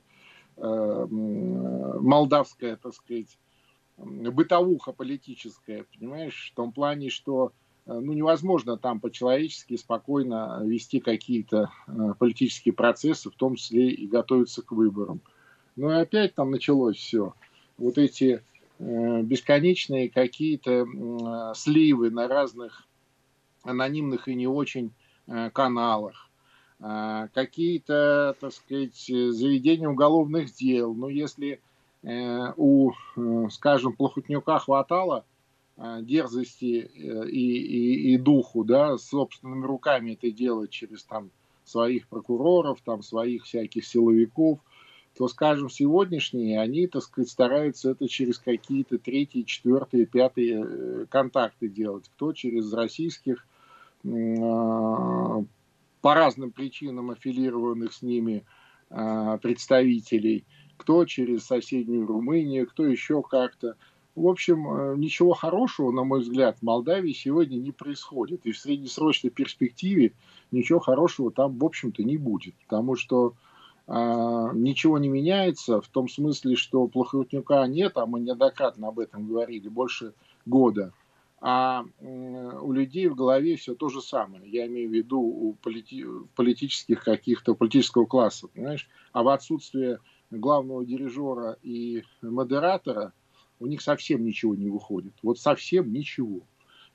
а, 0.55 1.05
молдавская, 1.07 2.77
так 2.77 2.93
сказать, 2.93 3.37
бытовуха 3.97 4.93
политическая, 4.93 5.85
понимаешь, 5.93 6.51
в 6.53 6.55
том 6.55 6.71
плане, 6.71 7.09
что 7.09 7.51
ну, 7.85 8.13
невозможно 8.13 8.77
там 8.77 8.99
по-человечески 8.99 9.75
спокойно 9.75 10.61
вести 10.63 10.99
какие-то 10.99 11.71
э, 11.87 12.13
политические 12.17 12.73
процессы, 12.73 13.29
в 13.29 13.35
том 13.35 13.55
числе 13.55 13.89
и 13.89 14.07
готовиться 14.07 14.61
к 14.61 14.71
выборам. 14.71 15.21
Ну 15.75 15.91
и 15.91 15.95
опять 15.95 16.35
там 16.35 16.51
началось 16.51 16.97
все. 16.97 17.33
Вот 17.77 17.97
эти 17.97 18.43
э, 18.79 19.21
бесконечные 19.21 20.09
какие-то 20.09 20.85
сливы 21.55 22.11
на 22.11 22.27
разных 22.27 22.85
анонимных 23.63 24.27
и 24.27 24.35
не 24.35 24.47
очень 24.47 24.91
каналах, 25.53 26.29
какие-то, 26.79 28.35
так 28.39 28.51
сказать, 28.51 28.95
заведения 28.95 29.87
уголовных 29.87 30.51
дел. 30.53 30.95
Но 30.95 31.07
если 31.09 31.59
у, 32.01 32.91
скажем, 33.51 33.93
Плохотнюка 33.93 34.57
хватало 34.59 35.25
Э, 35.38 35.38
дерзости 36.01 36.89
э, 36.93 37.29
и, 37.29 37.57
и, 37.57 38.13
и 38.13 38.17
духу, 38.17 38.63
да, 38.63 38.97
собственными 38.97 39.65
руками 39.65 40.11
это 40.11 40.29
делать 40.29 40.71
через 40.71 41.03
там 41.03 41.31
своих 41.63 42.07
прокуроров, 42.07 42.81
там 42.83 43.01
своих 43.01 43.45
всяких 43.45 43.85
силовиков, 43.85 44.59
то, 45.17 45.27
скажем, 45.27 45.69
сегодняшние, 45.69 46.59
они, 46.59 46.87
так 46.87 47.03
сказать, 47.03 47.29
стараются 47.29 47.91
это 47.91 48.07
через 48.07 48.39
какие-то 48.39 48.97
третьи, 48.97 49.43
четвертые, 49.43 50.05
пятые 50.05 50.65
э, 50.65 51.05
контакты 51.09 51.69
делать. 51.69 52.09
Кто 52.15 52.33
через 52.33 52.73
российских, 52.73 53.45
по 54.01 55.43
разным 56.01 56.51
причинам 56.53 57.11
аффилированных 57.11 57.91
с 57.91 58.01
ними 58.01 58.45
представителей, 59.41 60.45
кто 60.77 61.03
через 61.03 61.45
соседнюю 61.45 62.07
Румынию, 62.07 62.65
кто 62.65 62.85
еще 62.85 63.21
как-то. 63.21 63.75
В 64.19 64.27
общем, 64.27 64.67
э, 64.67 64.97
ничего 64.97 65.31
хорошего, 65.31 65.91
на 65.91 66.03
мой 66.03 66.19
взгляд, 66.19 66.57
в 66.57 66.61
Молдавии 66.61 67.13
сегодня 67.13 67.55
не 67.55 67.71
происходит. 67.71 68.45
И 68.45 68.51
в 68.51 68.59
среднесрочной 68.59 69.29
перспективе 69.29 70.11
ничего 70.51 70.79
хорошего 70.79 71.31
там, 71.31 71.57
в 71.57 71.63
общем-то, 71.63 72.03
не 72.03 72.17
будет. 72.17 72.53
Потому 72.67 72.97
что 72.97 73.33
а, 73.87 74.51
ничего 74.53 74.97
не 74.97 75.07
меняется 75.07 75.79
в 75.79 75.87
том 75.87 76.09
смысле, 76.09 76.57
что 76.57 76.85
Плохотнюка 76.87 77.65
нет, 77.67 77.93
а 77.95 78.05
мы 78.05 78.19
неоднократно 78.19 78.89
об 78.89 78.99
этом 78.99 79.25
говорили, 79.25 79.69
больше 79.69 80.13
года. 80.45 80.91
А 81.39 81.85
у 82.01 82.73
людей 82.73 83.07
в 83.07 83.15
голове 83.15 83.55
все 83.55 83.73
то 83.73 83.87
же 83.87 84.01
самое. 84.01 84.43
Я 84.45 84.67
имею 84.67 84.89
в 84.89 84.93
виду 84.93 85.21
у 85.21 85.55
полити- 85.63 86.05
политических 86.35 87.05
каких-то, 87.05 87.55
политического 87.55 88.05
класса, 88.05 88.49
понимаешь? 88.53 88.89
А 89.13 89.23
в 89.23 89.29
отсутствие 89.29 89.99
главного 90.29 90.85
дирижера 90.85 91.57
и 91.63 92.03
модератора– 92.21 93.13
у 93.59 93.67
них 93.67 93.81
совсем 93.81 94.23
ничего 94.23 94.55
не 94.55 94.69
выходит. 94.69 95.13
Вот 95.21 95.39
совсем 95.39 95.91
ничего. 95.91 96.41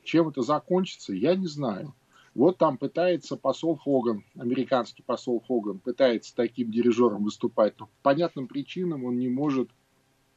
Чем 0.03 0.29
это 0.29 0.43
закончится, 0.43 1.13
я 1.13 1.35
не 1.35 1.47
знаю. 1.47 1.95
Вот 2.35 2.59
там 2.59 2.79
пытается 2.79 3.37
посол 3.37 3.77
Хоган, 3.77 4.25
американский 4.37 5.03
посол 5.03 5.41
Хоган, 5.47 5.79
пытается 5.79 6.35
таким 6.35 6.71
дирижером 6.71 7.23
выступать, 7.23 7.79
но 7.79 7.87
по 7.87 7.93
понятным 8.03 8.49
причинам 8.49 9.05
он 9.05 9.19
не 9.19 9.29
может 9.29 9.71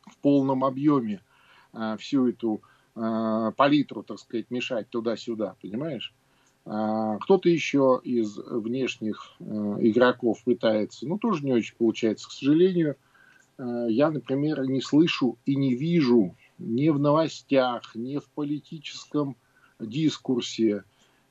в 0.06 0.18
полном 0.20 0.63
объеме 0.63 1.22
а, 1.74 1.98
всю 1.98 2.28
эту 2.28 2.62
а, 2.94 3.52
палитру, 3.52 4.04
так 4.04 4.20
сказать, 4.20 4.52
мешать 4.52 4.90
туда-сюда, 4.90 5.56
понимаешь? 5.60 6.13
А, 6.66 7.18
кто-то 7.18 7.50
еще 7.50 8.00
из 8.04 8.38
внешних 8.38 9.36
а, 9.40 9.78
игроков 9.80 10.44
пытается, 10.44 11.08
ну, 11.08 11.18
тоже 11.18 11.44
не 11.44 11.54
очень 11.54 11.76
получается, 11.76 12.28
к 12.28 12.32
сожалению– 12.32 12.96
я, 13.60 14.12
например, 14.12 14.63
не 14.65 14.82
слышу 14.82 15.38
и 15.46 15.56
не 15.56 15.74
вижу 15.74 16.36
ни 16.60 16.89
в 16.89 17.00
новостях, 17.00 17.96
ни 17.96 18.17
в 18.17 18.30
политическом 18.30 19.36
дискурсе, 19.80 20.84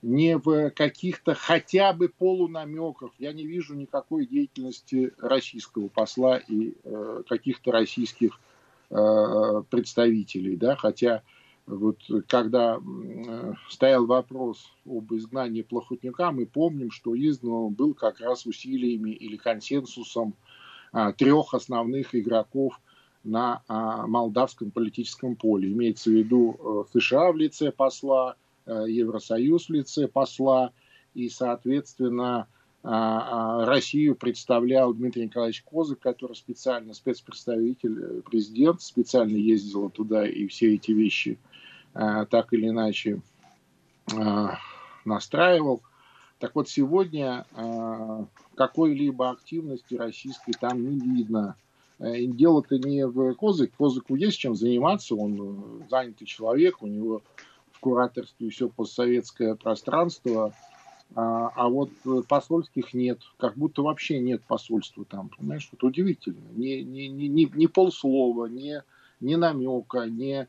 ни 0.02 0.34
в 0.34 0.70
каких-то 0.70 1.34
хотя 1.34 1.92
бы 1.92 2.08
полунамеках. 2.08 3.10
Я 3.18 3.32
не 3.32 3.46
вижу 3.46 3.74
никакой 3.74 4.26
деятельности 4.26 5.12
российского 5.18 5.88
посла 5.88 6.38
и 6.38 6.74
э, 6.84 7.22
каких-то 7.28 7.72
российских 7.72 8.38
э, 8.90 9.62
представителей. 9.70 10.56
Да? 10.56 10.76
Хотя 10.76 11.22
вот 11.66 11.98
когда 12.28 12.78
э, 12.78 13.54
стоял 13.68 14.06
вопрос 14.06 14.72
об 14.86 15.12
изгнании 15.12 15.62
Плохотнюка, 15.62 16.30
мы 16.30 16.46
помним, 16.46 16.92
что 16.92 17.16
изгнан 17.16 17.74
был 17.74 17.94
как 17.94 18.20
раз 18.20 18.46
усилиями 18.46 19.10
или 19.10 19.36
консенсусом 19.36 20.34
трех 21.16 21.54
основных 21.54 22.14
игроков 22.14 22.80
на 23.26 23.62
а, 23.66 24.06
молдавском 24.06 24.70
политическом 24.70 25.34
поле. 25.34 25.72
Имеется 25.72 26.10
в 26.10 26.12
виду 26.12 26.86
э, 26.94 26.98
США 26.98 27.32
в 27.32 27.36
лице 27.36 27.72
посла, 27.72 28.36
э, 28.66 28.84
Евросоюз 28.88 29.68
в 29.68 29.72
лице 29.72 30.06
посла 30.06 30.72
и, 31.12 31.28
соответственно, 31.28 32.46
а, 32.84 33.64
Россию 33.66 34.14
представлял 34.14 34.94
Дмитрий 34.94 35.24
Николаевич 35.24 35.64
Козык, 35.64 35.98
который 35.98 36.36
специально 36.36 36.94
спецпредставитель, 36.94 38.00
э, 38.00 38.20
президент, 38.20 38.80
специально 38.80 39.36
ездил 39.36 39.90
туда 39.90 40.24
и 40.26 40.46
все 40.46 40.74
эти 40.74 40.92
вещи 40.92 41.38
так 41.94 42.52
или 42.52 42.68
иначе 42.68 43.22
настраивал. 45.06 45.80
Так 46.38 46.54
вот, 46.54 46.68
сегодня 46.68 47.46
э, 47.54 48.24
какой-либо 48.56 49.30
активности 49.30 49.94
российской 49.94 50.52
там 50.52 50.82
не 50.82 50.98
видно. 50.98 51.56
Э, 51.98 52.24
дело-то 52.24 52.78
не 52.78 53.06
в 53.06 53.34
Козык. 53.34 53.72
Козыку 53.76 54.16
есть 54.16 54.38
чем 54.38 54.54
заниматься, 54.54 55.14
он 55.14 55.80
э, 55.82 55.88
занятый 55.88 56.26
человек, 56.26 56.82
у 56.82 56.86
него 56.86 57.22
в 57.72 57.80
кураторстве 57.80 58.50
все 58.50 58.68
постсоветское 58.68 59.54
пространство, 59.54 60.52
а, 61.14 61.52
а 61.54 61.68
вот 61.68 61.90
посольских 62.26 62.94
нет, 62.94 63.20
как 63.38 63.56
будто 63.56 63.82
вообще 63.82 64.18
нет 64.18 64.42
посольства 64.42 65.04
там, 65.04 65.28
понимаешь, 65.28 65.68
вот 65.70 65.84
удивительно. 65.84 66.48
Ни, 66.52 66.80
ни, 66.80 67.02
ни, 67.02 67.26
ни, 67.26 67.50
ни 67.54 67.66
полслова, 67.66 68.46
ни, 68.46 68.82
ни 69.20 69.34
намека, 69.34 70.06
ни 70.06 70.48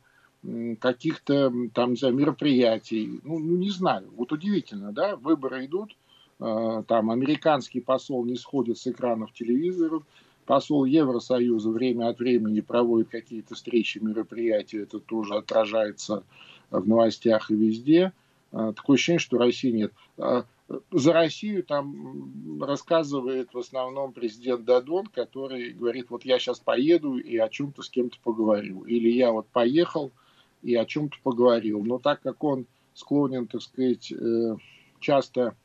каких-то 0.79 1.51
там, 1.73 1.93
не 1.93 2.11
мероприятий, 2.11 3.19
ну, 3.23 3.39
ну, 3.39 3.57
не 3.57 3.69
знаю, 3.69 4.09
вот 4.15 4.31
удивительно, 4.31 4.93
да, 4.93 5.15
выборы 5.17 5.65
идут, 5.65 5.95
э, 6.39 6.83
там 6.87 7.11
американский 7.11 7.81
посол 7.81 8.23
не 8.25 8.35
сходит 8.35 8.77
с 8.77 8.87
экранов 8.87 9.33
телевизоров, 9.33 10.03
посол 10.45 10.85
Евросоюза 10.85 11.69
время 11.69 12.07
от 12.07 12.19
времени 12.19 12.61
проводит 12.61 13.09
какие-то 13.09 13.55
встречи, 13.55 13.97
мероприятия, 13.97 14.83
это 14.83 14.99
тоже 14.99 15.35
отражается 15.35 16.23
в 16.71 16.87
новостях 16.87 17.51
и 17.51 17.55
везде. 17.55 18.13
Э, 18.53 18.71
такое 18.73 18.95
ощущение, 18.95 19.19
что 19.19 19.37
России 19.37 19.71
нет. 19.71 19.91
Э, 20.17 20.43
за 20.91 21.13
Россию 21.13 21.63
там 21.63 22.61
рассказывает 22.61 23.53
в 23.53 23.57
основном 23.57 24.13
президент 24.13 24.63
Дадон, 24.63 25.07
который 25.07 25.71
говорит, 25.71 26.09
вот 26.09 26.23
я 26.23 26.39
сейчас 26.39 26.59
поеду 26.59 27.17
и 27.17 27.37
о 27.37 27.49
чем-то 27.49 27.83
с 27.83 27.89
кем-то 27.89 28.17
поговорю. 28.23 28.83
Или 28.83 29.09
я 29.09 29.31
вот 29.31 29.47
поехал 29.47 30.11
и 30.61 30.75
о 30.75 30.85
чем-то 30.85 31.17
поговорил. 31.23 31.83
Но 31.83 31.99
так 31.99 32.21
как 32.21 32.43
он 32.43 32.65
склонен, 32.93 33.47
так 33.47 33.61
сказать, 33.61 34.11
э, 34.11 34.55
часто 34.99 35.55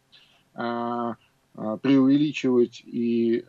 а, 0.55 1.17
а, 1.55 1.77
преувеличивать 1.79 2.83
и 2.85 3.45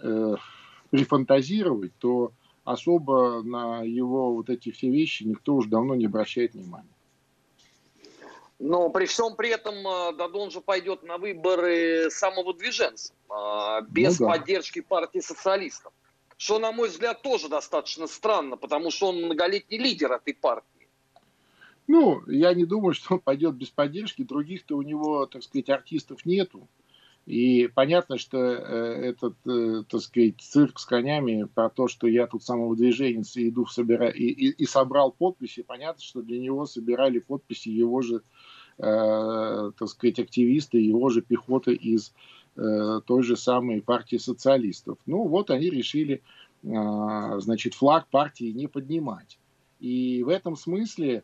прифантазировать, 0.89 1.91
то 1.97 2.32
особо 2.63 3.41
на 3.43 3.82
его 3.82 4.34
вот 4.36 4.49
эти 4.49 4.71
все 4.71 4.89
вещи 4.89 5.23
никто 5.23 5.56
уже 5.56 5.69
давно 5.69 5.95
не 5.95 6.06
обращает 6.06 6.53
внимания. 6.53 6.88
Но 8.60 8.89
при 8.89 9.06
всем 9.06 9.36
при 9.36 9.49
этом 9.49 9.75
э, 9.86 10.13
Дадон 10.13 10.49
же 10.49 10.62
пойдет 10.62 11.03
на 11.03 11.17
выборы 11.17 12.10
самовыдвиженцем, 12.10 13.15
э, 13.29 13.82
без 13.89 14.19
ну, 14.19 14.27
да. 14.27 14.34
поддержки 14.34 14.79
партии 14.79 15.19
социалистов. 15.19 15.91
Что, 16.38 16.60
на 16.60 16.71
мой 16.71 16.89
взгляд, 16.89 17.21
тоже 17.21 17.49
достаточно 17.49 18.08
странно, 18.08 18.56
потому 18.56 18.89
что 18.89 19.08
он 19.08 19.23
многолетний 19.23 19.77
лидер 19.77 20.13
этой 20.13 20.34
партии. 20.34 20.73
Ну, 21.88 22.22
я 22.28 22.54
не 22.54 22.65
думаю, 22.65 22.93
что 22.93 23.15
он 23.15 23.19
пойдет 23.19 23.56
без 23.56 23.69
поддержки. 23.69 24.24
Других-то 24.24 24.78
у 24.78 24.82
него, 24.82 25.26
так 25.26 25.43
сказать, 25.43 25.69
артистов 25.69 26.26
нету. 26.26 26.67
И 27.26 27.69
понятно, 27.74 28.17
что 28.17 28.38
э, 28.38 28.56
этот, 29.10 29.36
э, 29.48 29.84
так 29.88 30.02
сказать, 30.02 30.41
цирк 30.41 30.78
с 30.78 30.86
конями 30.86 31.48
про 31.54 31.69
то, 31.69 31.88
что 31.88 32.08
я 32.08 32.28
тут 32.28 32.43
самовыдвиженец 32.43 33.38
и 33.38 33.48
иду 33.48 33.65
собира... 33.65 34.10
и, 34.10 34.26
и, 34.26 34.50
и 34.50 34.65
собрал 34.65 35.12
подписи, 35.12 35.63
понятно, 35.63 36.02
что 36.02 36.22
для 36.22 36.38
него 36.38 36.65
собирали 36.65 37.19
подписи 37.19 37.69
его 37.69 38.02
же, 38.02 38.24
э, 38.78 39.72
так 39.78 39.88
сказать, 39.88 40.19
активисты, 40.19 40.80
его 40.80 41.10
же 41.10 41.22
пехота 41.22 41.72
из 41.72 42.13
э, 42.58 43.00
той 43.06 43.24
же 43.24 43.38
самой 43.38 43.82
партии 43.82 44.17
социалистов. 44.17 44.98
Ну 45.06 45.26
вот 45.26 45.50
они 45.50 45.69
решили, 45.69 46.22
э, 46.63 47.39
значит, 47.39 47.74
флаг 47.74 48.10
партии 48.10 48.52
не 48.52 48.67
поднимать. 48.67 49.39
И 49.80 50.24
в 50.24 50.30
этом 50.30 50.58
смысле 50.58 51.24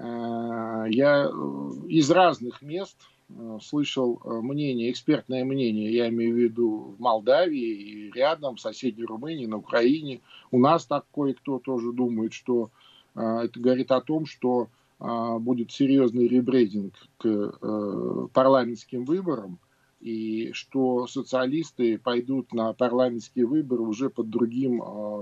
я 0.00 1.26
э, 1.26 1.88
из 1.88 2.10
разных 2.10 2.62
мест 2.62 2.96
Э, 3.30 3.58
слышал 3.62 4.20
э, 4.24 4.40
мнение, 4.40 4.90
экспертное 4.90 5.44
мнение, 5.44 5.92
я 5.92 6.08
имею 6.08 6.34
в 6.34 6.38
виду 6.38 6.94
в 6.96 7.00
Молдавии 7.00 7.60
и 7.60 8.10
рядом, 8.12 8.56
в 8.56 8.60
соседней 8.60 9.04
Румынии, 9.04 9.46
на 9.46 9.58
Украине. 9.58 10.20
У 10.50 10.58
нас 10.58 10.86
так 10.86 11.04
кое-кто 11.14 11.58
тоже 11.58 11.92
думает, 11.92 12.32
что 12.32 12.70
э, 13.14 13.20
это 13.44 13.60
говорит 13.60 13.92
о 13.92 14.00
том, 14.00 14.26
что 14.26 14.68
будет 15.00 15.70
серьезный 15.70 16.26
ребрейдинг 16.26 16.92
к 17.18 18.28
парламентским 18.32 19.04
выборам, 19.04 19.60
и 20.00 20.50
что 20.54 21.06
социалисты 21.06 21.98
пойдут 21.98 22.52
на 22.52 22.72
парламентские 22.72 23.46
выборы 23.46 23.82
уже 23.82 24.10
под, 24.10 24.28
другим, 24.28 24.80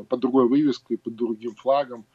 под 0.09 0.19
другой 0.19 0.49
вывеской, 0.49 0.97
под 0.97 1.15
другим 1.15 1.55
флагом, 1.57 2.07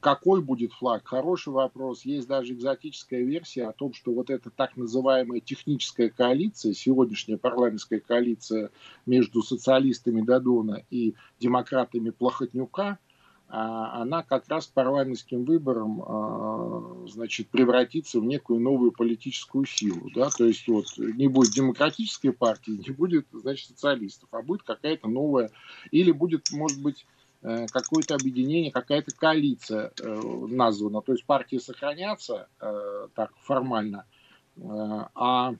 какой 0.00 0.42
будет 0.42 0.72
флаг? 0.72 1.06
Хороший 1.06 1.52
вопрос. 1.52 2.04
Есть 2.04 2.26
даже 2.26 2.52
экзотическая 2.52 3.22
версия 3.22 3.66
о 3.66 3.72
том, 3.72 3.92
что 3.92 4.12
вот 4.12 4.28
эта 4.28 4.50
так 4.50 4.76
называемая 4.76 5.40
техническая 5.40 6.08
коалиция, 6.08 6.72
сегодняшняя 6.74 7.36
парламентская 7.36 8.00
коалиция 8.00 8.70
между 9.06 9.42
социалистами 9.42 10.22
Дадона 10.22 10.82
и 10.90 11.14
демократами 11.38 12.10
Плохотнюка, 12.10 12.98
а, 13.50 14.02
она 14.02 14.22
как 14.22 14.48
раз 14.48 14.66
парламентским 14.66 15.44
выбором 15.44 16.02
а, 16.02 17.06
значит, 17.06 17.48
превратится 17.48 18.20
в 18.20 18.24
некую 18.24 18.60
новую 18.60 18.90
политическую 18.90 19.64
силу. 19.64 20.10
Да? 20.14 20.28
То 20.28 20.44
есть 20.44 20.66
вот, 20.66 20.86
не 20.98 21.28
будет 21.28 21.52
демократической 21.52 22.30
партии, 22.30 22.82
не 22.86 22.92
будет 22.92 23.26
значит, 23.32 23.68
социалистов, 23.68 24.28
а 24.32 24.42
будет 24.42 24.64
какая-то 24.64 25.08
новая, 25.08 25.50
или 25.92 26.10
будет, 26.10 26.50
может 26.52 26.82
быть, 26.82 27.06
какое-то 27.40 28.14
объединение, 28.14 28.72
какая-то 28.72 29.12
коалиция 29.12 29.92
э, 30.00 30.22
названа. 30.48 31.02
То 31.02 31.12
есть 31.12 31.24
партии 31.24 31.58
сохранятся 31.58 32.48
э, 32.60 33.08
так 33.14 33.30
формально, 33.42 34.04
а 35.14 35.54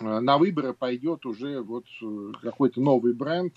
на 0.00 0.38
выборы 0.38 0.72
пойдет 0.72 1.24
уже 1.26 1.60
вот 1.60 1.84
какой-то 2.42 2.80
новый 2.80 3.12
бренд, 3.12 3.54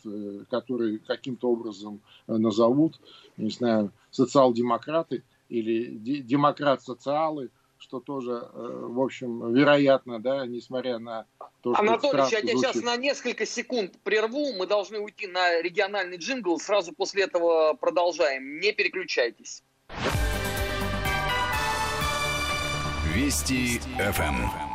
который 0.49 0.99
каким-то 0.99 1.49
образом 1.49 2.01
назовут, 2.27 2.99
не 3.37 3.49
знаю, 3.49 3.91
социал-демократы 4.11 5.23
или 5.49 5.97
демократ-социалы, 6.21 7.49
что 7.79 7.99
тоже, 7.99 8.31
э, 8.31 8.47
в 8.53 9.01
общем, 9.01 9.53
вероятно, 9.53 10.19
да, 10.19 10.45
несмотря 10.45 10.99
на 10.99 11.25
то, 11.61 11.73
что... 11.73 11.81
Анатолий, 11.81 12.23
я 12.31 12.41
тебя 12.41 12.57
сейчас 12.57 12.75
на 12.83 12.97
несколько 12.97 13.45
секунд 13.45 13.97
прерву. 14.03 14.53
Мы 14.53 14.67
должны 14.67 14.99
уйти 14.99 15.27
на 15.27 15.61
региональный 15.61 16.17
джингл. 16.17 16.59
Сразу 16.59 16.93
после 16.93 17.23
этого 17.23 17.73
продолжаем. 17.73 18.59
Не 18.59 18.71
переключайтесь. 18.71 19.63
Вести 23.13 23.79
ФМ. 23.97 24.67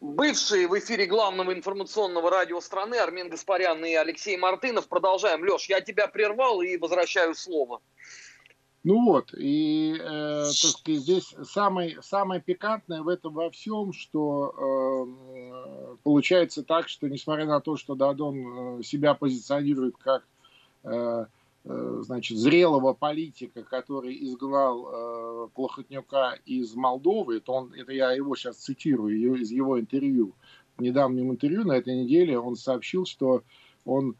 Бывшие 0.00 0.66
в 0.66 0.78
эфире 0.78 1.04
главного 1.04 1.52
информационного 1.52 2.30
радио 2.30 2.60
страны 2.60 2.94
Армен 2.94 3.28
Гаспарян 3.28 3.84
и 3.84 3.94
Алексей 3.94 4.36
Мартынов. 4.38 4.88
Продолжаем. 4.88 5.44
Леш, 5.44 5.66
я 5.66 5.82
тебя 5.82 6.08
прервал 6.08 6.62
и 6.62 6.78
возвращаю 6.78 7.34
слово. 7.34 7.82
Ну 8.82 9.04
вот, 9.04 9.34
и 9.36 9.94
э, 9.94 10.44
так 10.44 10.70
сказать, 10.70 11.00
здесь 11.02 11.34
самое, 11.42 12.00
самое 12.00 12.40
пикантное 12.40 13.02
в 13.02 13.08
этом 13.08 13.34
во 13.34 13.50
всем, 13.50 13.92
что 13.92 14.54
э, 14.56 15.96
получается 16.02 16.62
так, 16.62 16.88
что 16.88 17.06
несмотря 17.06 17.44
на 17.44 17.60
то, 17.60 17.76
что 17.76 17.94
Дадон 17.94 18.80
э, 18.80 18.82
себя 18.82 19.12
позиционирует 19.12 19.96
как 19.98 20.24
э, 20.84 21.26
э, 21.64 21.98
значит, 22.00 22.38
зрелого 22.38 22.94
политика, 22.94 23.62
который 23.64 24.16
изгнал 24.24 24.88
э, 24.88 25.48
Плохотнюка 25.54 26.38
из 26.46 26.74
Молдовы, 26.74 27.36
это, 27.36 27.52
он, 27.52 27.74
это 27.74 27.92
я 27.92 28.12
его 28.12 28.34
сейчас 28.34 28.56
цитирую 28.56 29.34
из 29.34 29.50
его 29.50 29.78
интервью, 29.78 30.32
в 30.78 30.82
недавнем 30.82 31.30
интервью 31.30 31.64
на 31.64 31.72
этой 31.72 31.94
неделе 31.94 32.38
он 32.38 32.56
сообщил, 32.56 33.04
что 33.04 33.42
он 33.84 34.16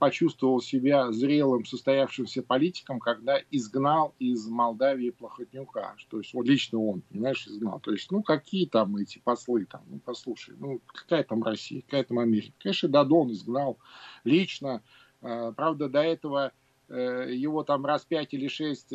почувствовал 0.00 0.60
себя 0.60 1.12
зрелым, 1.12 1.64
состоявшимся 1.64 2.42
политиком, 2.42 2.98
когда 2.98 3.38
изгнал 3.52 4.12
из 4.18 4.48
Молдавии 4.48 5.10
Плохотнюка. 5.10 5.94
То 6.10 6.18
есть, 6.18 6.34
вот 6.34 6.44
лично 6.46 6.80
он, 6.80 7.02
понимаешь, 7.02 7.46
изгнал. 7.46 7.78
То 7.78 7.92
есть, 7.92 8.10
ну, 8.10 8.24
какие 8.24 8.66
там 8.66 8.96
эти 8.96 9.20
послы 9.20 9.64
там? 9.66 9.82
Ну, 9.86 10.00
послушай, 10.04 10.56
ну, 10.58 10.80
какая 10.86 11.22
там 11.22 11.44
Россия, 11.44 11.82
какая 11.82 12.02
там 12.02 12.18
Америка? 12.18 12.52
Конечно, 12.58 12.88
Дадон 12.88 13.30
изгнал 13.30 13.78
лично. 14.24 14.82
Э, 15.22 15.52
правда, 15.56 15.88
до 15.88 16.00
этого 16.00 16.50
э, 16.88 17.32
его 17.32 17.62
там 17.62 17.86
раз 17.86 18.04
пять 18.04 18.34
или 18.34 18.48
шесть 18.48 18.92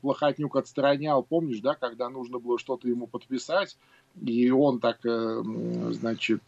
Плохотнюк 0.00 0.56
отстранял, 0.56 1.22
помнишь, 1.22 1.60
да, 1.60 1.76
когда 1.76 2.08
нужно 2.08 2.40
было 2.40 2.58
что-то 2.58 2.88
ему 2.88 3.06
подписать, 3.06 3.78
и 4.20 4.50
он 4.50 4.80
так, 4.80 4.98
значит, 5.04 6.42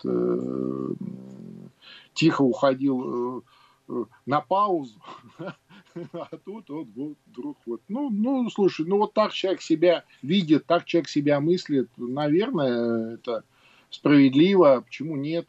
тихо 2.16 2.42
уходил 2.42 3.38
э, 3.38 3.42
э, 3.88 4.04
на 4.26 4.40
паузу, 4.40 5.00
а 5.38 6.36
тут 6.44 6.68
вот, 6.68 6.88
вдруг 7.26 7.56
вот, 7.66 7.80
ну, 7.86 8.10
ну, 8.10 8.50
слушай, 8.50 8.84
ну 8.84 8.98
вот 8.98 9.12
так 9.12 9.32
человек 9.32 9.62
себя 9.62 10.04
видит, 10.22 10.66
так 10.66 10.84
человек 10.84 11.08
себя 11.08 11.38
мыслит, 11.40 11.88
наверное, 11.96 13.14
это 13.14 13.44
справедливо, 13.90 14.82
почему 14.84 15.16
нет? 15.16 15.46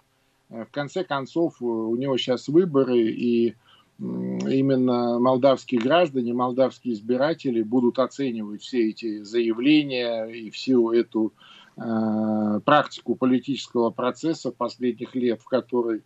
Э, 0.50 0.66
в 0.66 0.72
конце 0.72 1.04
концов, 1.04 1.60
у 1.62 1.96
него 1.96 2.18
сейчас 2.18 2.48
выборы, 2.48 3.00
и 3.00 3.56
именно 4.00 5.18
молдавские 5.20 5.82
граждане, 5.82 6.34
молдавские 6.34 6.94
избиратели 6.94 7.64
будут 7.64 7.98
оценивать 7.98 8.62
все 8.62 8.90
эти 8.90 9.24
заявления 9.24 10.26
и 10.26 10.52
всю 10.52 10.92
эту 10.92 11.34
э, 11.78 12.60
практику 12.64 13.16
политического 13.16 13.90
процесса 13.90 14.52
последних 14.52 15.16
лет, 15.16 15.42
в, 15.42 15.46
которой, 15.46 16.04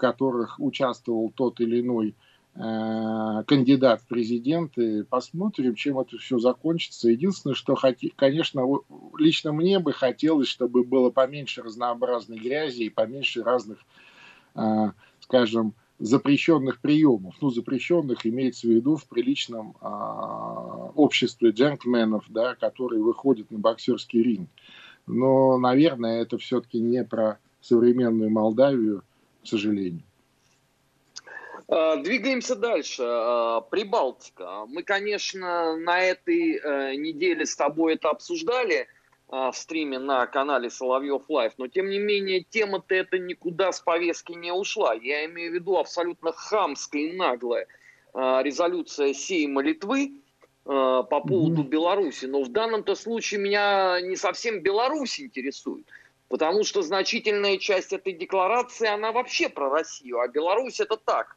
которых 0.00 0.58
участвовал 0.58 1.30
тот 1.30 1.60
или 1.60 1.80
иной 1.80 2.16
э, 2.54 3.44
кандидат 3.46 4.00
в 4.00 4.08
президенты. 4.08 5.04
Посмотрим, 5.04 5.74
чем 5.74 6.00
это 6.00 6.16
все 6.18 6.38
закончится. 6.38 7.10
Единственное, 7.10 7.54
что, 7.54 7.76
конечно, 8.16 8.62
лично 9.18 9.52
мне 9.52 9.78
бы 9.78 9.92
хотелось, 9.92 10.48
чтобы 10.48 10.82
было 10.82 11.10
поменьше 11.10 11.62
разнообразной 11.62 12.38
грязи 12.38 12.84
и 12.84 12.90
поменьше 12.90 13.42
разных, 13.42 13.78
э, 14.56 14.90
скажем, 15.20 15.74
запрещенных 15.98 16.80
приемов. 16.80 17.34
Ну, 17.42 17.50
запрещенных 17.50 18.26
имеется 18.26 18.66
в 18.66 18.70
виду 18.70 18.96
в 18.96 19.06
приличном 19.06 19.76
э, 19.80 20.90
обществе 20.94 21.50
джентльменов, 21.50 22.24
да, 22.28 22.54
которые 22.54 23.02
выходят 23.02 23.50
на 23.50 23.58
боксерский 23.58 24.22
ринг. 24.22 24.48
Но, 25.06 25.58
наверное, 25.58 26.22
это 26.22 26.38
все-таки 26.38 26.80
не 26.80 27.04
про 27.04 27.38
современную 27.60 28.30
Молдавию, 28.30 29.02
к 29.42 29.46
сожалению. 29.46 30.02
А, 31.68 31.96
двигаемся 31.96 32.56
дальше. 32.56 33.02
А, 33.04 33.60
Прибалтика. 33.60 34.66
Мы, 34.66 34.82
конечно, 34.82 35.76
на 35.76 36.00
этой 36.00 36.56
э, 36.56 36.94
неделе 36.96 37.46
с 37.46 37.56
тобой 37.56 37.94
это 37.94 38.10
обсуждали– 38.10 38.88
в 39.30 39.52
стриме 39.54 39.98
на 40.00 40.26
канале 40.26 40.70
Соловьев 40.70 41.22
Live, 41.28 41.52
но 41.56 41.68
тем 41.68 41.88
не 41.88 42.00
менее 42.00 42.42
тема-то 42.42 42.96
это 42.96 43.18
никуда 43.18 43.70
с 43.70 43.80
повестки 43.80 44.32
не 44.32 44.52
ушла. 44.52 44.92
Я 44.94 45.24
имею 45.26 45.52
в 45.52 45.54
виду 45.54 45.78
абсолютно 45.78 46.32
хамская 46.32 47.02
и 47.02 47.16
наглая 47.16 47.66
резолюция 48.12 49.14
Сейма 49.14 49.62
Литвы 49.62 50.14
по 50.64 51.02
поводу. 51.04 51.62
Беларуси. 51.62 52.26
Но 52.26 52.42
в 52.42 52.48
данном-то 52.48 52.96
случае 52.96 53.40
меня 53.40 54.00
не 54.00 54.16
совсем 54.16 54.60
Беларусь 54.60 55.20
интересует, 55.20 55.86
потому 56.30 56.64
что 56.64 56.80
значительная 56.80 57.58
часть 57.58 57.92
этой 57.92 58.14
декларации, 58.14 58.88
она 58.88 59.12
вообще 59.12 59.50
про 59.50 59.68
Россию, 59.68 60.20
а 60.20 60.28
Беларусь 60.28 60.80
это 60.80 60.96
так, 60.96 61.36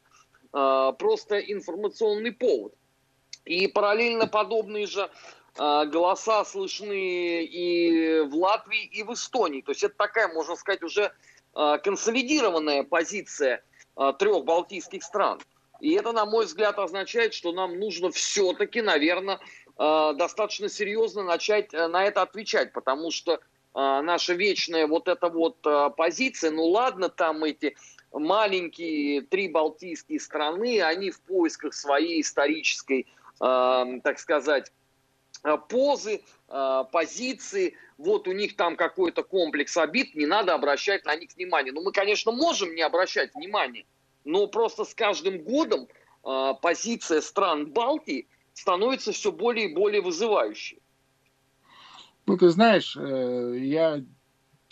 просто 0.50 1.40
информационный 1.40 2.32
повод. 2.32 2.72
И 3.44 3.66
параллельно 3.66 4.26
подобные 4.26 4.86
же 4.86 5.10
а, 5.56 5.84
голоса 5.84 6.44
слышны 6.44 7.44
и 7.44 8.20
в 8.20 8.34
Латвии, 8.34 8.84
и 8.84 9.02
в 9.02 9.12
Эстонии. 9.12 9.62
То 9.62 9.70
есть 9.70 9.84
это 9.84 9.94
такая, 9.96 10.28
можно 10.28 10.56
сказать, 10.56 10.82
уже 10.82 11.12
а, 11.52 11.78
консолидированная 11.78 12.82
позиция 12.82 13.62
а, 13.96 14.12
трех 14.12 14.44
балтийских 14.44 15.02
стран. 15.02 15.40
И 15.80 15.92
это, 15.92 16.12
на 16.12 16.24
мой 16.24 16.46
взгляд, 16.46 16.78
означает, 16.78 17.34
что 17.34 17.52
нам 17.52 17.78
нужно 17.78 18.10
все-таки, 18.10 18.80
наверное, 18.80 19.40
достаточно 19.76 20.68
серьезно 20.68 21.24
начать 21.24 21.72
на 21.72 22.04
это 22.04 22.22
отвечать, 22.22 22.72
потому 22.72 23.10
что 23.10 23.40
наша 23.74 24.34
вечная 24.34 24.86
вот 24.86 25.08
эта 25.08 25.28
вот 25.28 25.60
позиция, 25.96 26.50
ну 26.50 26.64
ладно, 26.66 27.08
там 27.08 27.44
эти 27.44 27.76
маленькие 28.12 29.22
три 29.22 29.48
балтийские 29.48 30.20
страны, 30.20 30.80
они 30.80 31.10
в 31.10 31.20
поисках 31.22 31.74
своей 31.74 32.20
исторической, 32.20 33.06
так 33.38 34.18
сказать, 34.18 34.72
позы, 35.68 36.22
позиции, 36.92 37.74
вот 37.98 38.28
у 38.28 38.32
них 38.32 38.56
там 38.56 38.76
какой-то 38.76 39.24
комплекс 39.24 39.76
обид, 39.76 40.14
не 40.14 40.26
надо 40.26 40.54
обращать 40.54 41.04
на 41.04 41.16
них 41.16 41.30
внимание. 41.34 41.72
Ну, 41.72 41.82
мы, 41.82 41.92
конечно, 41.92 42.32
можем 42.32 42.74
не 42.74 42.82
обращать 42.82 43.34
внимания, 43.34 43.84
но 44.24 44.46
просто 44.46 44.84
с 44.84 44.94
каждым 44.94 45.38
годом 45.38 45.88
позиция 46.62 47.20
стран 47.20 47.72
Балтии 47.72 48.28
становится 48.52 49.10
все 49.10 49.32
более 49.32 49.68
и 49.70 49.74
более 49.74 50.00
вызывающей. 50.00 50.80
Ну, 52.26 52.36
ты 52.38 52.48
знаешь, 52.48 52.96
я 52.96 54.02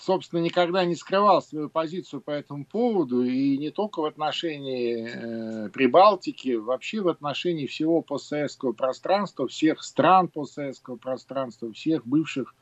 собственно, 0.03 0.41
никогда 0.41 0.85
не 0.85 0.97
скрывал 0.97 1.43
свою 1.43 1.69
позицию 1.69 2.21
по 2.21 2.31
этому 2.33 2.65
поводу, 2.65 3.23
и 3.23 3.57
не 3.57 3.71
только 3.71 4.01
в 4.01 4.05
отношении 4.05 5.09
э, 5.09 5.69
Прибалтики, 5.71 6.57
вообще 6.57 7.01
в 7.01 7.09
отношении 7.09 7.67
всего 7.67 8.03
постсоветского 8.03 8.73
пространства, 8.73 9.47
всех 9.47 9.83
стран 9.83 10.29
постсоветского 10.29 10.97
пространства, 10.97 11.73
всех 11.73 12.05
бывших 12.07 12.55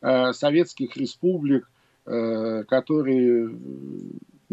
э, 0.00 0.32
советских 0.32 0.96
республик, 0.96 1.70
э, 2.06 2.64
которые, 2.64 3.56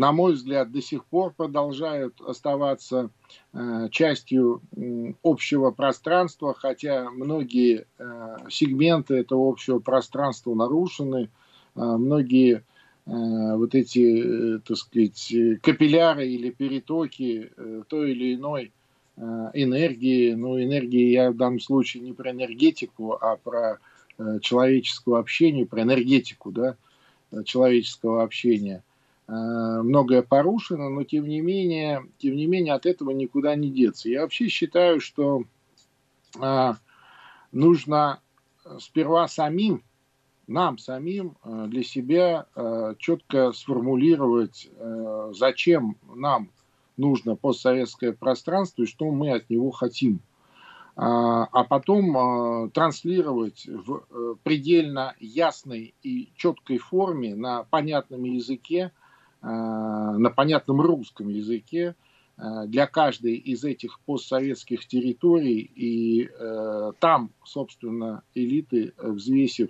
на 0.01 0.11
мой 0.11 0.33
взгляд, 0.33 0.71
до 0.71 0.81
сих 0.81 1.05
пор 1.05 1.31
продолжают 1.31 2.21
оставаться 2.21 3.11
э, 3.53 3.87
частью 3.91 4.63
э, 4.75 5.13
общего 5.21 5.69
пространства, 5.69 6.55
хотя 6.55 7.11
многие 7.11 7.85
э, 7.99 8.37
сегменты 8.49 9.17
этого 9.17 9.47
общего 9.47 9.77
пространства 9.77 10.55
нарушены, 10.55 11.29
а, 11.75 11.97
многие 11.97 12.63
вот 13.05 13.75
эти, 13.75 14.55
э, 14.55 14.59
так 14.59 14.77
сказать, 14.77 15.33
капилляры 15.61 16.27
или 16.27 16.49
перетоки 16.49 17.51
э, 17.55 17.83
той 17.87 18.11
или 18.11 18.35
иной 18.35 18.71
энергии, 19.17 20.33
ну, 20.33 20.59
энергии 20.59 21.11
я 21.11 21.31
в 21.31 21.35
данном 21.35 21.59
случае 21.59 22.01
не 22.01 22.13
про 22.13 22.31
энергетику, 22.31 23.17
а 23.21 23.35
про 23.35 23.77
э, 24.17 24.39
человеческое 24.41 25.19
общение, 25.19 25.65
про 25.65 25.83
энергетику, 25.83 26.51
да, 26.51 26.75
человеческого 27.45 28.23
общения. 28.23 28.83
Многое 29.33 30.23
порушено, 30.23 30.89
но 30.89 31.03
тем 31.05 31.25
не 31.25 31.39
менее, 31.39 32.05
тем 32.17 32.35
не 32.35 32.47
менее 32.47 32.73
от 32.73 32.85
этого 32.85 33.11
никуда 33.11 33.55
не 33.55 33.69
деться. 33.69 34.09
Я 34.09 34.23
вообще 34.23 34.49
считаю, 34.49 34.99
что 34.99 35.43
нужно 37.51 38.19
сперва 38.79 39.29
самим 39.29 39.83
нам 40.51 40.77
самим 40.77 41.37
э, 41.43 41.65
для 41.67 41.83
себя 41.83 42.45
э, 42.55 42.95
четко 42.99 43.51
сформулировать, 43.53 44.69
э, 44.71 45.31
зачем 45.33 45.97
нам 46.13 46.49
нужно 46.97 47.35
постсоветское 47.35 48.11
пространство 48.11 48.83
и 48.83 48.87
что 48.87 49.09
мы 49.11 49.31
от 49.31 49.49
него 49.49 49.71
хотим. 49.71 50.19
А, 50.97 51.45
а 51.45 51.63
потом 51.63 52.69
транслировать 52.71 53.65
в 53.65 54.35
предельно 54.43 55.15
ясной 55.19 55.95
и 56.03 56.29
четкой 56.35 56.79
форме 56.79 57.33
на 57.33 57.63
понятном 57.63 58.25
языке, 58.25 58.91
на 59.41 60.31
понятном 60.35 60.81
русском 60.81 61.29
языке 61.29 61.95
для 62.37 62.87
каждой 62.87 63.35
из 63.35 63.63
этих 63.63 63.99
постсоветских 64.01 64.87
территорий. 64.87 65.59
И 65.75 66.29
там, 66.99 67.31
собственно, 67.43 68.23
элиты, 68.35 68.93
взвесив 68.97 69.69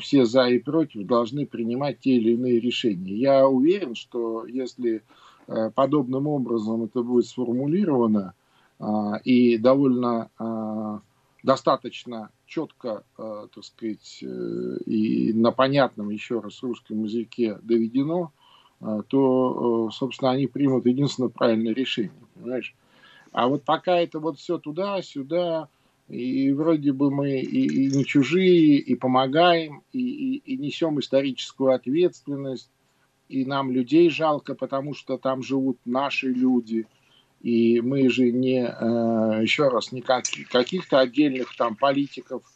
все 0.00 0.24
за 0.24 0.48
и 0.48 0.58
против 0.58 1.06
должны 1.06 1.46
принимать 1.46 2.00
те 2.00 2.16
или 2.16 2.32
иные 2.32 2.58
решения. 2.58 3.14
Я 3.14 3.46
уверен, 3.46 3.94
что 3.94 4.46
если 4.46 5.04
э, 5.46 5.70
подобным 5.70 6.26
образом 6.26 6.82
это 6.84 7.02
будет 7.02 7.26
сформулировано 7.26 8.34
и 9.24 9.56
довольно 9.58 10.28
достаточно 11.44 12.30
четко, 12.46 13.04
э, 13.18 13.46
так 13.54 13.64
сказать, 13.64 14.18
э, 14.22 14.76
и 14.86 15.32
на 15.34 15.52
понятном 15.52 16.08
еще 16.08 16.40
раз 16.40 16.62
русском 16.62 17.04
языке 17.04 17.58
доведено, 17.62 18.32
то, 19.08 19.90
собственно, 19.90 20.32
они 20.32 20.46
примут 20.46 20.86
единственно 20.86 21.28
правильное 21.28 21.74
решение, 21.74 22.12
понимаешь? 22.34 22.74
А 23.32 23.48
вот 23.48 23.64
пока 23.64 23.96
это 23.96 24.20
вот 24.20 24.38
все 24.38 24.58
туда-сюда, 24.58 25.68
и 26.08 26.52
вроде 26.52 26.92
бы 26.92 27.10
мы 27.10 27.40
и, 27.40 27.86
и 27.86 27.96
не 27.96 28.04
чужие, 28.04 28.78
и 28.78 28.94
помогаем, 28.94 29.82
и, 29.92 29.98
и, 29.98 30.36
и 30.36 30.56
несем 30.56 31.00
историческую 31.00 31.74
ответственность, 31.74 32.70
и 33.28 33.44
нам 33.44 33.72
людей 33.72 34.10
жалко, 34.10 34.54
потому 34.54 34.94
что 34.94 35.18
там 35.18 35.42
живут 35.42 35.78
наши 35.84 36.28
люди, 36.28 36.86
и 37.40 37.80
мы 37.80 38.08
же 38.10 38.30
не, 38.30 38.64
э, 38.64 39.42
еще 39.42 39.68
раз, 39.68 39.92
не 39.92 40.00
как, 40.02 40.24
каких-то 40.50 41.00
отдельных 41.00 41.56
там 41.56 41.74
политиков 41.74 42.42
э, 42.44 42.53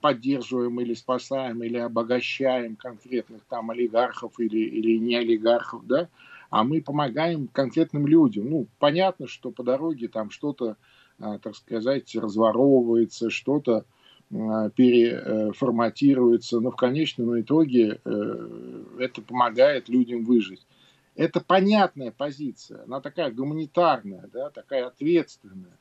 поддерживаем 0.00 0.80
или 0.80 0.94
спасаем, 0.94 1.62
или 1.62 1.76
обогащаем 1.76 2.76
конкретных 2.76 3.42
там 3.44 3.70
олигархов 3.70 4.40
или, 4.40 4.58
или 4.58 4.98
не 4.98 5.16
олигархов, 5.16 5.86
да, 5.86 6.08
а 6.50 6.64
мы 6.64 6.80
помогаем 6.80 7.48
конкретным 7.48 8.06
людям. 8.06 8.48
Ну, 8.48 8.66
понятно, 8.78 9.26
что 9.26 9.50
по 9.50 9.62
дороге 9.62 10.08
там 10.08 10.30
что-то 10.30 10.76
а, 11.22 11.38
так 11.38 11.54
сказать, 11.54 12.14
разворовывается, 12.16 13.30
что-то 13.30 13.84
а, 14.32 14.70
переформатируется, 14.70 16.58
но 16.58 16.72
в 16.72 16.76
конечном 16.76 17.40
итоге 17.40 18.00
э, 18.04 18.84
это 18.98 19.22
помогает 19.22 19.88
людям 19.88 20.24
выжить. 20.24 20.66
Это 21.14 21.40
понятная 21.40 22.10
позиция, 22.10 22.82
она 22.84 23.00
такая 23.00 23.30
гуманитарная, 23.30 24.28
да, 24.32 24.50
такая 24.50 24.86
ответственная. 24.86 25.78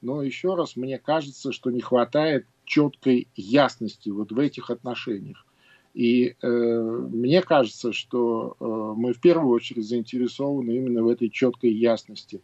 Но 0.00 0.22
еще 0.22 0.54
раз, 0.54 0.74
мне 0.74 0.98
кажется, 0.98 1.52
что 1.52 1.70
не 1.70 1.80
хватает 1.80 2.46
четкой 2.70 3.28
ясности 3.34 4.08
вот 4.10 4.32
в 4.32 4.38
этих 4.38 4.70
отношениях. 4.70 5.44
И 5.92 6.36
э, 6.40 6.48
мне 6.48 7.42
кажется, 7.42 7.92
что 7.92 8.56
э, 8.58 8.64
мы 8.96 9.12
в 9.12 9.20
первую 9.20 9.50
очередь 9.50 9.88
заинтересованы 9.88 10.70
именно 10.70 11.02
в 11.02 11.08
этой 11.08 11.30
четкой 11.30 11.72
ясности 11.72 12.40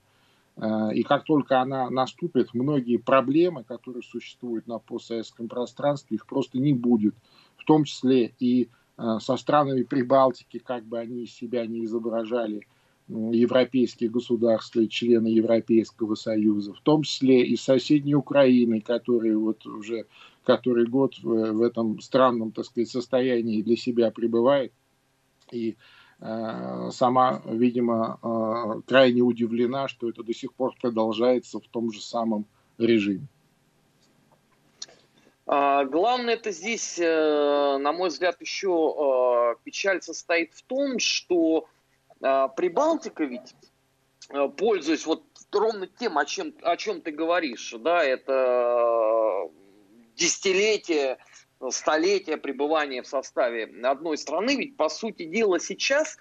Э, 0.57 0.93
и 0.93 1.03
как 1.03 1.25
только 1.25 1.61
она 1.61 1.91
наступит, 1.91 2.55
многие 2.55 2.97
проблемы, 2.97 3.65
которые 3.65 4.03
существуют 4.03 4.67
на 4.67 4.79
постсоветском 4.79 5.49
пространстве, 5.49 6.17
их 6.17 6.27
просто 6.27 6.59
не 6.59 6.73
будет. 6.73 7.15
В 7.57 7.65
том 7.65 7.85
числе 7.85 8.33
и 8.39 8.69
э, 8.97 9.19
со 9.21 9.37
странами 9.37 9.83
Прибалтики, 9.83 10.59
как 10.59 10.85
бы 10.85 10.99
они 10.99 11.27
себя 11.27 11.67
не 11.67 11.85
изображали, 11.85 12.67
европейские 13.09 14.11
государства 14.11 14.81
и 14.81 14.89
члены 14.89 15.29
Европейского 15.29 16.15
Союза, 16.15 16.73
в 16.73 16.81
том 16.81 17.03
числе 17.03 17.45
и 17.45 17.57
соседней 17.57 18.15
Украины, 18.15 18.81
которые 18.81 19.37
вот 19.37 19.65
уже 19.67 20.07
который 20.45 20.87
год 20.87 21.19
в, 21.23 21.63
этом 21.63 22.01
странном, 22.01 22.53
так 22.53 22.67
сказать, 22.67 22.89
состоянии 22.89 23.63
для 23.63 23.77
себя 23.77 24.13
пребывает. 24.13 24.73
И 25.51 25.77
Э, 26.21 26.89
сама, 26.93 27.43
видимо, 27.45 28.19
э, 28.23 28.81
крайне 28.87 29.21
удивлена, 29.21 29.87
что 29.89 30.09
это 30.09 30.23
до 30.23 30.33
сих 30.33 30.55
пор 30.55 30.75
продолжается 30.81 31.61
в 31.61 31.69
том 31.69 31.93
же 31.93 32.01
самом 32.01 32.47
режиме. 32.79 33.27
А, 35.47 35.85
главное 35.85 36.35
это 36.35 36.53
здесь, 36.53 36.99
э, 36.99 37.79
на 37.79 37.93
мой 37.93 38.09
взгляд, 38.09 38.41
еще 38.41 39.57
печаль 39.65 40.03
состоит 40.03 40.55
в 40.55 40.63
том, 40.63 40.99
что 40.99 41.69
Прибалтика 42.21 43.25
ведь, 43.25 43.55
пользуясь 44.57 45.07
вот 45.07 45.25
ровно 45.53 45.87
тем, 45.87 46.19
о 46.19 46.25
чем, 46.25 46.55
о 46.63 46.77
чем 46.77 47.01
ты 47.01 47.11
говоришь, 47.11 47.75
да, 47.79 48.03
это 48.03 49.51
десятилетие 50.15 51.19
столетия 51.71 52.37
пребывания 52.37 53.03
в 53.03 53.07
составе 53.07 53.65
одной 53.85 54.19
страны, 54.19 54.57
ведь, 54.57 54.77
по 54.77 54.89
сути 54.89 55.25
дела, 55.25 55.59
сейчас 55.59 56.17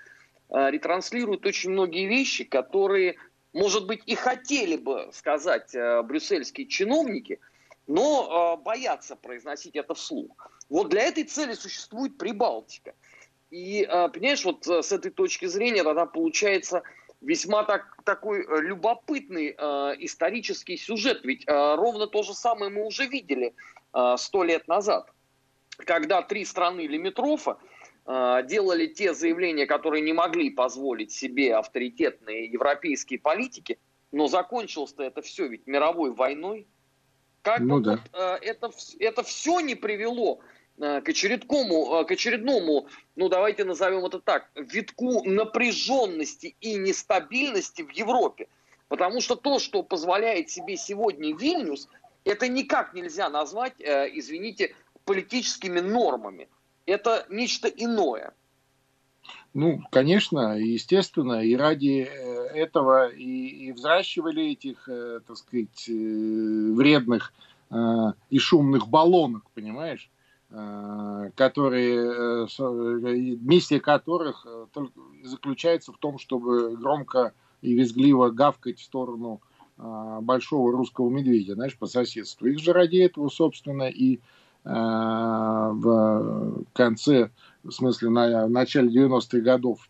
э, 0.49 0.69
ретранслируют 0.69 1.45
очень 1.45 1.71
многие 1.71 2.05
вещи, 2.07 2.43
которые, 2.43 3.17
может 3.53 3.87
быть, 3.87 4.01
и 4.05 4.15
хотели 4.15 4.77
бы 4.77 5.09
сказать 5.13 5.73
брюссельские 6.03 6.67
чиновники, 6.67 7.39
но 7.87 8.57
боятся 8.57 9.15
произносить 9.15 9.75
это 9.75 9.93
вслух. 9.93 10.51
Вот 10.69 10.89
для 10.89 11.03
этой 11.03 11.23
цели 11.23 11.53
существует 11.53 12.17
Прибалтика. 12.17 12.95
И, 13.51 13.87
понимаешь, 14.13 14.43
вот 14.43 14.65
с 14.65 14.91
этой 14.91 15.11
точки 15.11 15.45
зрения 15.45 15.83
тогда 15.83 16.05
получается 16.05 16.83
весьма 17.21 17.63
так, 17.63 17.97
такой 18.03 18.45
любопытный 18.61 19.55
э, 19.57 19.95
исторический 19.99 20.77
сюжет. 20.77 21.23
Ведь 21.23 21.43
э, 21.47 21.75
ровно 21.75 22.07
то 22.07 22.23
же 22.23 22.33
самое 22.33 22.71
мы 22.71 22.85
уже 22.85 23.05
видели 23.05 23.53
сто 24.17 24.43
э, 24.43 24.47
лет 24.47 24.67
назад 24.67 25.09
когда 25.77 26.21
три 26.21 26.45
страны 26.45 26.87
Лимитрофа 26.87 27.57
э, 28.05 28.41
делали 28.45 28.87
те 28.87 29.13
заявления, 29.13 29.65
которые 29.65 30.01
не 30.01 30.13
могли 30.13 30.49
позволить 30.49 31.11
себе 31.11 31.55
авторитетные 31.55 32.45
европейские 32.45 33.19
политики, 33.19 33.77
но 34.11 34.27
закончилось-то 34.27 35.03
это 35.03 35.21
все 35.21 35.47
ведь 35.47 35.67
мировой 35.67 36.11
войной. 36.11 36.67
Как 37.41 37.59
ну, 37.59 37.79
да. 37.79 37.91
вот, 37.91 37.99
э, 38.13 38.37
это, 38.41 38.71
это 38.99 39.23
все 39.23 39.59
не 39.59 39.75
привело 39.75 40.39
э, 40.39 40.45
к 40.77 41.09
очередному, 41.09 42.01
э, 42.01 42.05
к 42.05 42.11
очередному, 42.11 42.87
ну 43.15 43.29
давайте 43.29 43.63
назовем 43.63 44.05
это 44.05 44.19
так, 44.19 44.49
витку 44.55 45.23
напряженности 45.23 46.55
и 46.61 46.75
нестабильности 46.75 47.81
в 47.81 47.89
Европе. 47.91 48.47
Потому 48.87 49.21
что 49.21 49.35
то, 49.35 49.59
что 49.59 49.83
позволяет 49.83 50.49
себе 50.49 50.77
сегодня 50.77 51.35
Вильнюс, 51.35 51.87
это 52.23 52.47
никак 52.47 52.93
нельзя 52.93 53.29
назвать, 53.29 53.79
э, 53.79 54.09
извините, 54.13 54.75
политическими 55.05 55.79
нормами. 55.79 56.47
Это 56.85 57.25
нечто 57.29 57.67
иное. 57.67 58.33
Ну, 59.53 59.81
конечно, 59.89 60.57
естественно, 60.59 61.41
и 61.41 61.55
ради 61.55 62.07
э, 62.09 62.47
этого 62.53 63.07
и, 63.07 63.67
и 63.67 63.71
взращивали 63.71 64.51
этих, 64.51 64.89
э, 64.89 65.21
так 65.25 65.37
сказать, 65.37 65.87
э, 65.87 65.93
вредных 66.73 67.33
и 68.29 68.37
шумных 68.37 68.87
баллонок, 68.87 69.49
понимаешь? 69.55 70.11
Которые, 70.49 72.47
миссия 73.37 73.79
которых 73.79 74.45
заключается 75.23 75.91
в 75.91 75.97
том, 75.97 76.19
чтобы 76.19 76.77
громко 76.77 77.33
и 77.61 77.73
визгливо 77.73 78.29
гавкать 78.29 78.79
в 78.79 78.83
сторону 78.83 79.41
большого 79.77 80.71
русского 80.71 81.09
медведя, 81.09 81.55
знаешь, 81.55 81.77
по 81.77 81.87
соседству. 81.87 82.47
Их 82.47 82.59
же 82.59 82.73
ради 82.73 82.97
этого, 82.97 83.29
собственно, 83.29 83.89
и 83.89 84.19
Э, 84.65 85.69
в 85.73 86.63
конце, 86.73 87.29
в 87.63 87.69
смысле, 87.69 88.09
на, 88.09 88.47
в 88.47 88.49
начале 88.49 88.89
90-х 88.89 89.39
годов 89.39 89.87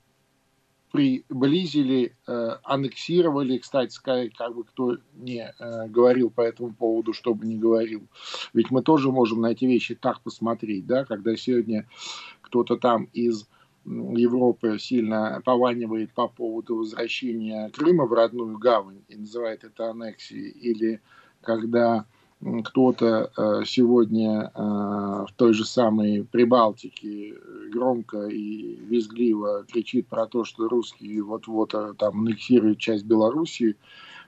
приблизили, 0.96 2.16
э, 2.26 2.50
аннексировали, 2.64 3.58
кстати 3.58 3.92
сказать, 3.92 4.34
как 4.34 4.56
бы 4.56 4.64
кто 4.64 4.98
не 5.14 5.42
э, 5.42 5.88
говорил 5.90 6.30
по 6.30 6.42
этому 6.42 6.74
поводу, 6.74 7.12
чтобы 7.12 7.46
не 7.46 7.58
говорил. 7.58 8.08
Ведь 8.54 8.72
мы 8.72 8.82
тоже 8.82 9.12
можем 9.12 9.42
на 9.42 9.48
эти 9.48 9.66
вещи 9.66 9.96
так 9.96 10.22
посмотреть, 10.22 10.86
да, 10.86 11.04
когда 11.04 11.36
сегодня 11.36 11.86
кто-то 12.42 12.78
там 12.78 13.10
из 13.12 13.48
Европы 13.86 14.80
сильно 14.80 15.42
пованивает 15.44 16.14
по 16.14 16.28
поводу 16.28 16.78
возвращения 16.78 17.70
Крыма 17.70 18.06
в 18.06 18.14
родную 18.14 18.58
гавань 18.58 19.04
и 19.10 19.18
называет 19.18 19.64
это 19.64 19.90
аннексией, 19.90 20.50
или 20.50 21.02
когда 21.42 22.06
кто-то 22.42 23.32
э, 23.36 23.64
сегодня 23.66 24.52
э, 24.54 24.60
в 24.60 25.30
той 25.36 25.54
же 25.54 25.66
самой 25.66 26.26
Прибалтике 26.26 27.34
громко 27.72 28.28
и 28.28 28.76
визгливо 28.76 29.66
кричит 29.66 30.08
про 30.08 30.28
то, 30.28 30.44
что 30.44 30.68
русские 30.68 31.24
вот-вот 31.24 31.74
э, 31.74 31.94
там 31.98 32.20
аннексируют 32.20 32.80
часть 32.80 33.06
Белоруссии. 33.06 33.78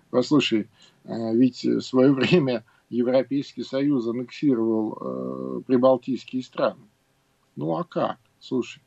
Послушай, 0.09 0.67
ведь 1.03 1.63
в 1.63 1.81
свое 1.81 2.11
время 2.13 2.63
Европейский 2.89 3.63
Союз 3.63 4.07
аннексировал 4.07 5.61
прибалтийские 5.67 6.41
страны. 6.41 6.81
Ну 7.55 7.75
а 7.75 7.83
как? 7.83 8.17
Слушай, 8.39 8.81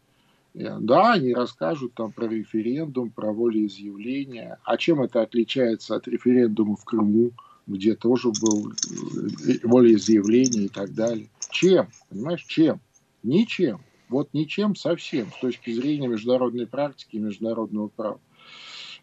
да, 0.54 1.12
они 1.12 1.34
расскажут 1.34 1.92
там 1.94 2.10
про 2.10 2.26
референдум, 2.26 3.10
про 3.10 3.32
волеизъявление. 3.32 4.56
А 4.64 4.76
чем 4.78 5.02
это 5.02 5.20
отличается 5.22 5.96
от 5.96 6.08
референдума 6.08 6.76
в 6.76 6.84
Крыму? 6.84 7.32
Где 7.70 7.94
тоже 7.94 8.30
был 8.40 8.70
э, 8.70 9.58
волеизъявление 9.62 10.64
и 10.64 10.68
так 10.68 10.94
далее. 10.94 11.28
Чем? 11.50 11.88
Понимаешь, 12.08 12.44
чем? 12.44 12.80
Ничем. 13.22 13.80
Вот 14.08 14.30
ничем 14.32 14.74
совсем 14.74 15.30
с 15.32 15.40
точки 15.40 15.72
зрения 15.72 16.08
международной 16.08 16.66
практики 16.66 17.16
и 17.16 17.20
международного 17.20 17.88
права. 17.88 18.20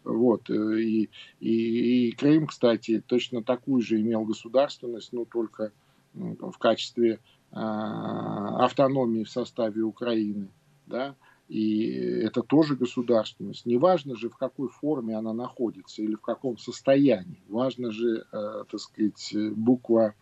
Вот. 0.04 0.50
Э, 0.50 0.80
и, 0.80 1.10
и, 1.40 2.08
и 2.08 2.12
Крым, 2.12 2.46
кстати, 2.46 3.02
точно 3.06 3.42
такую 3.42 3.82
же 3.82 4.00
имел 4.00 4.24
государственность, 4.24 5.12
но 5.12 5.24
только 5.24 5.72
в 6.14 6.58
качестве 6.58 7.14
э, 7.52 7.56
автономии 7.56 9.24
в 9.24 9.30
составе 9.30 9.82
Украины. 9.82 10.48
Да? 10.86 11.16
И 11.48 12.20
это 12.24 12.42
тоже 12.42 12.76
государственность. 12.76 13.64
Неважно 13.64 14.14
же, 14.16 14.28
в 14.28 14.36
какой 14.36 14.68
форме 14.68 15.16
она 15.16 15.32
находится 15.32 16.02
или 16.02 16.14
в 16.14 16.20
каком 16.20 16.58
состоянии. 16.58 17.42
Важно 17.48 17.90
же, 17.90 18.26
э, 18.30 18.64
так 18.70 18.78
сказать, 18.78 19.34
буква 19.52 20.14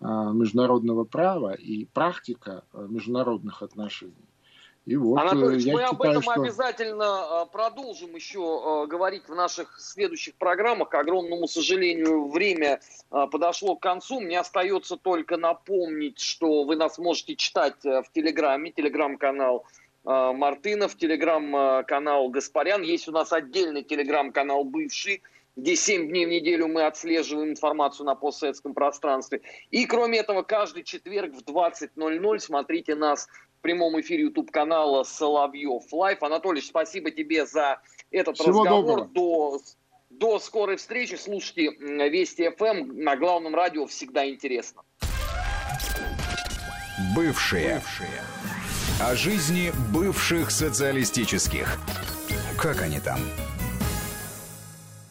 э, 0.00 0.04
международного 0.04 1.04
права 1.04 1.52
и 1.52 1.84
практика 1.84 2.64
э, 2.72 2.86
международных 2.88 3.62
отношений. 3.62 4.14
И 4.86 4.96
вот, 4.96 5.20
Анатольевич, 5.20 5.66
мы 5.66 5.72
считаю, 5.72 5.90
об 5.90 6.02
этом 6.02 6.22
что... 6.22 6.32
обязательно 6.32 7.46
продолжим 7.52 8.16
еще 8.16 8.86
говорить 8.88 9.28
в 9.28 9.34
наших 9.34 9.78
следующих 9.78 10.34
программах. 10.34 10.88
К 10.88 10.94
огромному 10.96 11.46
сожалению, 11.46 12.28
время 12.28 12.80
подошло 13.10 13.76
к 13.76 13.82
концу. 13.82 14.20
Мне 14.20 14.40
остается 14.40 14.96
только 14.96 15.36
напомнить, 15.36 16.18
что 16.18 16.64
вы 16.64 16.74
нас 16.74 16.98
можете 16.98 17.36
читать 17.36 17.76
в 17.84 18.06
Телеграме, 18.12 18.72
телеграм-канал 18.72 19.66
Мартынов, 20.04 20.96
телеграм-канал 20.96 22.28
Гаспарян. 22.28 22.82
Есть 22.82 23.08
у 23.08 23.12
нас 23.12 23.32
отдельный 23.32 23.82
телеграм-канал 23.82 24.64
«Бывший», 24.64 25.22
где 25.56 25.76
7 25.76 26.08
дней 26.08 26.26
в 26.26 26.28
неделю 26.30 26.66
мы 26.68 26.84
отслеживаем 26.84 27.50
информацию 27.50 28.06
на 28.06 28.14
постсоветском 28.14 28.74
пространстве. 28.74 29.42
И 29.70 29.86
кроме 29.86 30.18
этого, 30.18 30.42
каждый 30.42 30.82
четверг 30.82 31.34
в 31.34 31.42
20.00 31.44 32.38
смотрите 32.38 32.94
нас 32.94 33.28
в 33.58 33.62
прямом 33.62 34.00
эфире 34.00 34.24
YouTube-канала 34.24 35.04
Соловьев 35.04 35.92
Live. 35.92 36.22
Анатолий, 36.22 36.62
спасибо 36.62 37.10
тебе 37.10 37.46
за 37.46 37.80
этот 38.10 38.38
Всего 38.38 38.64
разговор. 38.64 39.08
До, 39.08 39.60
до 40.10 40.38
скорой 40.38 40.76
встречи. 40.76 41.14
Слушайте 41.14 41.70
Вести 41.78 42.48
ФМ 42.50 42.64
эм. 42.64 43.04
на 43.04 43.16
главном 43.16 43.54
радио. 43.54 43.86
Всегда 43.86 44.28
интересно. 44.28 44.82
Бывшие. 47.14 47.74
Бывшие. 47.74 48.08
О 49.00 49.16
жизни 49.16 49.72
бывших 49.90 50.50
социалистических. 50.50 51.78
Как 52.56 52.82
они 52.82 53.00
там? 53.00 53.18